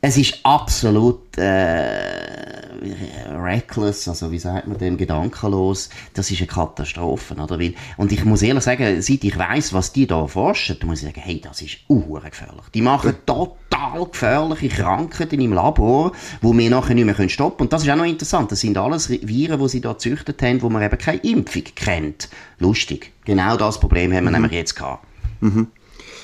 es 0.00 0.16
ist 0.16 0.40
absolut 0.44 1.36
äh, 1.38 2.68
reckless, 3.36 4.06
also 4.06 4.30
wie 4.30 4.38
sagt 4.38 4.68
man 4.68 4.78
dem, 4.78 4.96
gedankenlos. 4.96 5.90
Das 6.14 6.30
ist 6.30 6.38
eine 6.38 6.46
Katastrophe, 6.46 7.34
oder? 7.34 7.58
Weil, 7.58 7.74
und 7.96 8.12
ich 8.12 8.24
muss 8.24 8.42
ehrlich 8.42 8.62
sagen, 8.62 9.02
seit 9.02 9.24
ich 9.24 9.36
weiß, 9.36 9.72
was 9.72 9.92
die 9.92 10.06
da 10.06 10.24
forschen, 10.28 10.78
muss 10.84 11.00
ich 11.00 11.06
sagen, 11.06 11.20
hey, 11.20 11.40
das 11.40 11.62
ist 11.62 11.78
gefährlich. 11.88 12.64
Die 12.74 12.82
machen 12.82 13.16
total 13.26 14.06
gefährliche 14.06 14.68
Krankheiten 14.68 15.40
im 15.40 15.52
Labor, 15.52 16.12
wo 16.42 16.56
wir 16.56 16.70
nachher 16.70 16.94
nicht 16.94 17.04
mehr 17.04 17.28
stoppen 17.28 17.56
können. 17.56 17.66
Und 17.66 17.72
das 17.72 17.82
ist 17.82 17.90
auch 17.90 17.96
noch 17.96 18.04
interessant. 18.04 18.52
Das 18.52 18.60
sind 18.60 18.78
alles 18.78 19.10
Viren, 19.10 19.58
die 19.58 19.68
sie 19.68 19.80
da 19.80 19.92
gezüchtet 19.94 20.40
haben, 20.42 20.62
wo 20.62 20.70
man 20.70 20.82
eben 20.82 20.98
keine 20.98 21.18
Impfung 21.22 21.64
kennt. 21.74 22.28
Lustig. 22.60 23.12
Genau 23.24 23.56
das 23.56 23.80
Problem 23.80 24.12
haben 24.12 24.24
wir 24.24 24.30
mhm. 24.30 24.36
nämlich 24.36 24.52
jetzt 24.52 24.76
gehabt. 24.76 25.04
Mhm. 25.40 25.66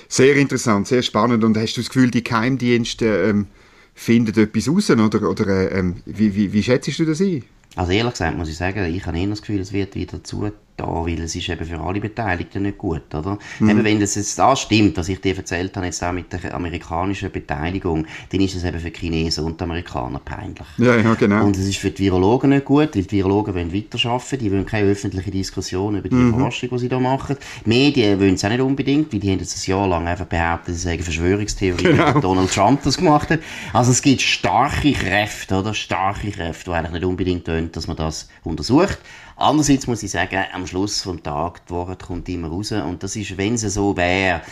Sehr 0.08 0.36
interessant, 0.36 0.86
sehr 0.86 1.02
spannend. 1.02 1.42
Und 1.42 1.56
hast 1.56 1.74
du 1.74 1.80
das 1.80 1.90
Gefühl, 1.90 2.10
die 2.12 2.22
Keimdienste 2.22 3.06
ähm, 3.06 3.48
findet 3.94 4.36
etwas 4.36 4.68
raus? 4.68 4.90
Oder, 4.90 5.30
oder 5.30 5.46
äh, 5.46 5.78
ähm, 5.78 5.96
wie, 6.04 6.34
wie, 6.34 6.52
wie 6.52 6.62
schätzt 6.62 6.98
du 6.98 7.04
das 7.04 7.20
ein? 7.20 7.44
Also 7.76 7.92
ehrlich 7.92 8.12
gesagt 8.12 8.36
muss 8.36 8.48
ich 8.48 8.56
sagen, 8.56 8.84
ich 8.84 9.06
habe 9.06 9.18
eher 9.18 9.26
das 9.28 9.40
Gefühl, 9.40 9.60
es 9.60 9.72
wird 9.72 9.94
wieder 9.94 10.22
zu 10.22 10.50
da, 10.76 10.86
weil 10.86 11.20
es 11.20 11.34
ist 11.34 11.48
eben 11.48 11.64
für 11.64 11.80
alle 11.80 12.00
Beteiligten 12.00 12.62
nicht 12.62 12.78
gut, 12.78 13.14
oder? 13.14 13.38
Mhm. 13.60 13.70
Eben, 13.70 13.84
wenn 13.84 14.00
das 14.00 14.16
jetzt 14.16 14.38
da 14.38 14.56
stimmt, 14.56 14.96
was 14.96 15.08
ich 15.08 15.20
dir 15.20 15.36
erzählt 15.36 15.76
habe, 15.76 15.86
jetzt 15.86 16.02
auch 16.02 16.12
mit 16.12 16.32
der 16.32 16.54
amerikanischen 16.54 17.30
Beteiligung, 17.30 18.06
dann 18.30 18.40
ist 18.40 18.56
es 18.56 18.64
eben 18.64 18.80
für 18.80 18.90
Chinesen 18.90 19.44
und 19.44 19.60
Amerikaner 19.62 20.18
peinlich. 20.18 20.66
Ja, 20.78 20.96
ja, 20.96 21.14
genau. 21.14 21.44
Und 21.44 21.56
es 21.56 21.66
ist 21.66 21.78
für 21.78 21.90
die 21.90 22.04
Virologen 22.04 22.50
nicht 22.50 22.64
gut, 22.64 22.96
weil 22.96 23.02
die 23.02 23.12
Virologen 23.12 23.54
wollen 23.54 23.72
weiterarbeiten, 23.72 24.38
die 24.38 24.50
wollen 24.50 24.66
keine 24.66 24.90
öffentliche 24.90 25.30
Diskussion 25.30 25.96
über 25.96 26.08
die 26.08 26.14
mhm. 26.16 26.38
Forschung, 26.38 26.70
die 26.70 26.78
sie 26.78 26.88
da 26.88 26.98
machen. 26.98 27.36
Die 27.64 27.68
Medien 27.68 28.18
wollen 28.18 28.34
es 28.34 28.44
auch 28.44 28.48
nicht 28.48 28.60
unbedingt, 28.60 29.12
weil 29.12 29.20
die 29.20 29.30
haben 29.30 29.38
jetzt 29.38 29.56
ein 29.56 29.70
Jahr 29.70 29.86
lang 29.86 30.08
einfach 30.08 30.26
behauptet, 30.26 30.74
sie 30.74 30.80
sagen 30.80 31.02
Verschwörungstheorie, 31.02 31.82
genau. 31.82 32.20
Donald 32.20 32.52
Trump 32.52 32.82
das 32.82 32.96
gemacht 32.96 33.30
hat. 33.30 33.40
Also 33.72 33.92
es 33.92 34.02
gibt 34.02 34.22
starke 34.22 34.92
Kräfte, 34.92 35.56
oder? 35.56 35.74
Starke 35.74 36.30
Kräfte, 36.30 36.70
die 36.70 36.76
eigentlich 36.76 36.92
nicht 36.92 37.04
unbedingt 37.04 37.44
tun, 37.44 37.70
dass 37.72 37.86
man 37.86 37.96
das 37.96 38.28
untersucht. 38.42 38.98
Andererseits 39.36 39.86
muss 39.86 40.02
ich 40.02 40.10
sagen, 40.10 40.44
am 40.52 40.66
Schluss 40.66 41.02
vom 41.02 41.22
Tag, 41.22 41.66
die 41.66 41.72
Wahrheit 41.72 42.02
kommt 42.02 42.28
immer 42.28 42.48
raus. 42.48 42.72
Und 42.72 43.02
das 43.02 43.16
ist, 43.16 43.36
wenn 43.36 43.54
es 43.54 43.62
so 43.62 43.96
wäre, 43.96 44.42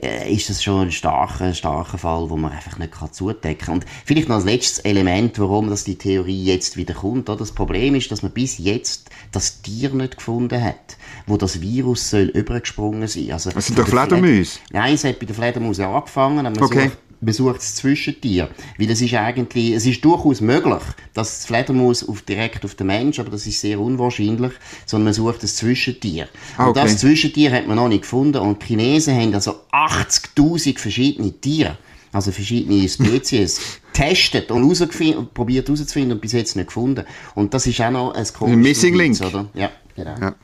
äh, 0.00 0.32
ist 0.32 0.48
das 0.48 0.62
schon 0.62 0.82
ein 0.82 0.92
starker, 0.92 1.54
starker 1.54 1.98
Fall, 1.98 2.30
wo 2.30 2.36
man 2.36 2.52
einfach 2.52 2.78
nicht 2.78 2.92
kann 2.92 3.12
zudecken 3.12 3.58
kann. 3.58 3.74
Und 3.76 3.86
vielleicht 4.04 4.28
noch 4.28 4.36
als 4.36 4.44
letztes 4.44 4.78
Element, 4.80 5.38
warum 5.38 5.70
das 5.70 5.84
die 5.84 5.96
Theorie 5.96 6.44
jetzt 6.44 6.76
wieder 6.76 6.94
kommt. 6.94 7.28
Das 7.28 7.52
Problem 7.52 7.94
ist, 7.94 8.10
dass 8.12 8.22
man 8.22 8.32
bis 8.32 8.58
jetzt 8.58 9.10
das 9.32 9.62
Tier 9.62 9.90
nicht 9.90 10.16
gefunden 10.16 10.62
hat, 10.62 10.96
wo 11.26 11.36
das 11.36 11.60
Virus 11.60 12.10
soll 12.10 12.24
übergesprungen 12.24 13.08
sein. 13.08 13.32
Also, 13.32 13.50
das 13.50 13.66
sind 13.66 13.78
doch 13.78 13.88
Fledermäuse? 13.88 14.60
Nein, 14.70 14.94
es 14.94 15.04
hat 15.04 15.18
bei 15.18 15.26
der 15.26 15.34
Fledermaus 15.34 15.80
angefangen. 15.80 16.44
Man 16.44 16.62
okay. 16.62 16.88
sucht 16.88 16.98
besucht 17.20 17.56
das 17.56 17.74
Zwischentier. 17.76 18.48
Weil 18.78 18.90
es 18.90 19.00
ist 19.00 19.14
eigentlich, 19.14 19.72
es 19.72 19.86
ist 19.86 20.04
durchaus 20.04 20.40
möglich, 20.40 20.82
dass 21.14 21.38
das 21.38 21.46
Fledermaus 21.46 22.06
auf, 22.06 22.22
direkt 22.22 22.64
auf 22.64 22.74
den 22.74 22.88
Mensch, 22.88 23.18
aber 23.18 23.30
das 23.30 23.46
ist 23.46 23.60
sehr 23.60 23.80
unwahrscheinlich, 23.80 24.52
sondern 24.86 25.04
man 25.04 25.12
sucht 25.14 25.42
das 25.42 25.56
Zwischentier. 25.56 26.28
Ah, 26.56 26.68
okay. 26.68 26.68
Und 26.68 26.76
das 26.76 26.98
Zwischentier 26.98 27.52
hat 27.52 27.66
man 27.66 27.76
noch 27.76 27.88
nicht 27.88 28.02
gefunden 28.02 28.38
und 28.38 28.62
die 28.62 28.66
Chinesen 28.66 29.14
haben 29.14 29.34
also 29.34 29.56
80.000 29.72 30.78
verschiedene 30.78 31.32
Tiere, 31.32 31.78
also 32.12 32.30
verschiedene 32.30 32.88
Spezies, 32.88 33.80
getestet 33.92 34.50
und 34.50 35.34
probiert 35.34 35.68
herauszufinden 35.68 36.12
und 36.12 36.20
bis 36.20 36.32
jetzt 36.32 36.56
nicht 36.56 36.66
gefunden. 36.66 37.04
Und 37.34 37.52
das 37.54 37.66
ist 37.66 37.80
auch 37.80 37.90
noch 37.90 38.14
ein 38.14 38.26
komisches 38.32 38.56
Missing 38.56 38.94
Link. 38.94 39.20
Oder? 39.20 39.48
Ja, 39.54 39.70
genau. 39.96 40.14
Ja. 40.20 40.34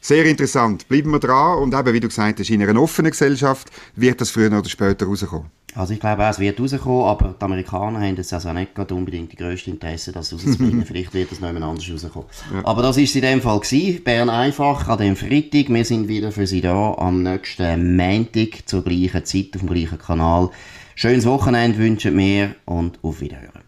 Sehr 0.00 0.24
interessant. 0.24 0.88
Bleiben 0.88 1.10
wir 1.10 1.18
dran 1.18 1.58
und 1.58 1.74
eben, 1.74 1.92
wie 1.92 2.00
du 2.00 2.08
gesagt 2.08 2.38
hast, 2.38 2.50
in 2.50 2.62
einer 2.62 2.80
offenen 2.80 3.10
Gesellschaft 3.10 3.68
wird 3.96 4.20
das 4.20 4.30
früher 4.30 4.56
oder 4.56 4.68
später 4.68 5.06
rauskommen. 5.06 5.50
Also 5.74 5.92
ich 5.92 6.00
glaube 6.00 6.24
auch, 6.24 6.30
es 6.30 6.38
wird 6.38 6.58
rauskommen, 6.58 7.04
aber 7.04 7.34
die 7.38 7.44
Amerikaner 7.44 8.00
haben 8.00 8.16
jetzt 8.16 8.32
also 8.32 8.52
nicht 8.52 8.74
gerade 8.74 8.94
unbedingt 8.94 9.32
die 9.32 9.36
grösste 9.36 9.70
Interesse, 9.70 10.12
das 10.12 10.32
rauszubringen. 10.32 10.84
Vielleicht 10.86 11.14
wird 11.14 11.30
es 11.30 11.40
noch 11.40 11.48
jemand 11.48 11.66
anders 11.66 11.90
rauskommen. 11.90 12.28
Ja. 12.52 12.64
Aber 12.64 12.82
das 12.82 12.96
war 12.96 13.04
es 13.04 13.14
in 13.14 13.22
dem 13.22 13.40
Fall 13.40 13.60
gewesen. 13.60 14.02
Bern 14.02 14.30
einfach 14.30 14.88
an 14.88 14.98
dem 14.98 15.14
Freitag. 15.14 15.68
Wir 15.68 15.84
sind 15.84 16.08
wieder 16.08 16.32
für 16.32 16.46
Sie 16.46 16.62
da 16.62 16.94
am 16.94 17.22
nächsten 17.22 17.96
Montag 17.96 18.66
zur 18.66 18.82
gleichen 18.82 19.24
Zeit 19.24 19.50
auf 19.54 19.60
dem 19.60 19.68
gleichen 19.68 19.98
Kanal. 19.98 20.50
Schönes 20.94 21.26
Wochenende 21.26 21.78
wünschen 21.78 22.16
wir 22.16 22.56
und 22.64 22.98
auf 23.02 23.20
Wiederhören. 23.20 23.67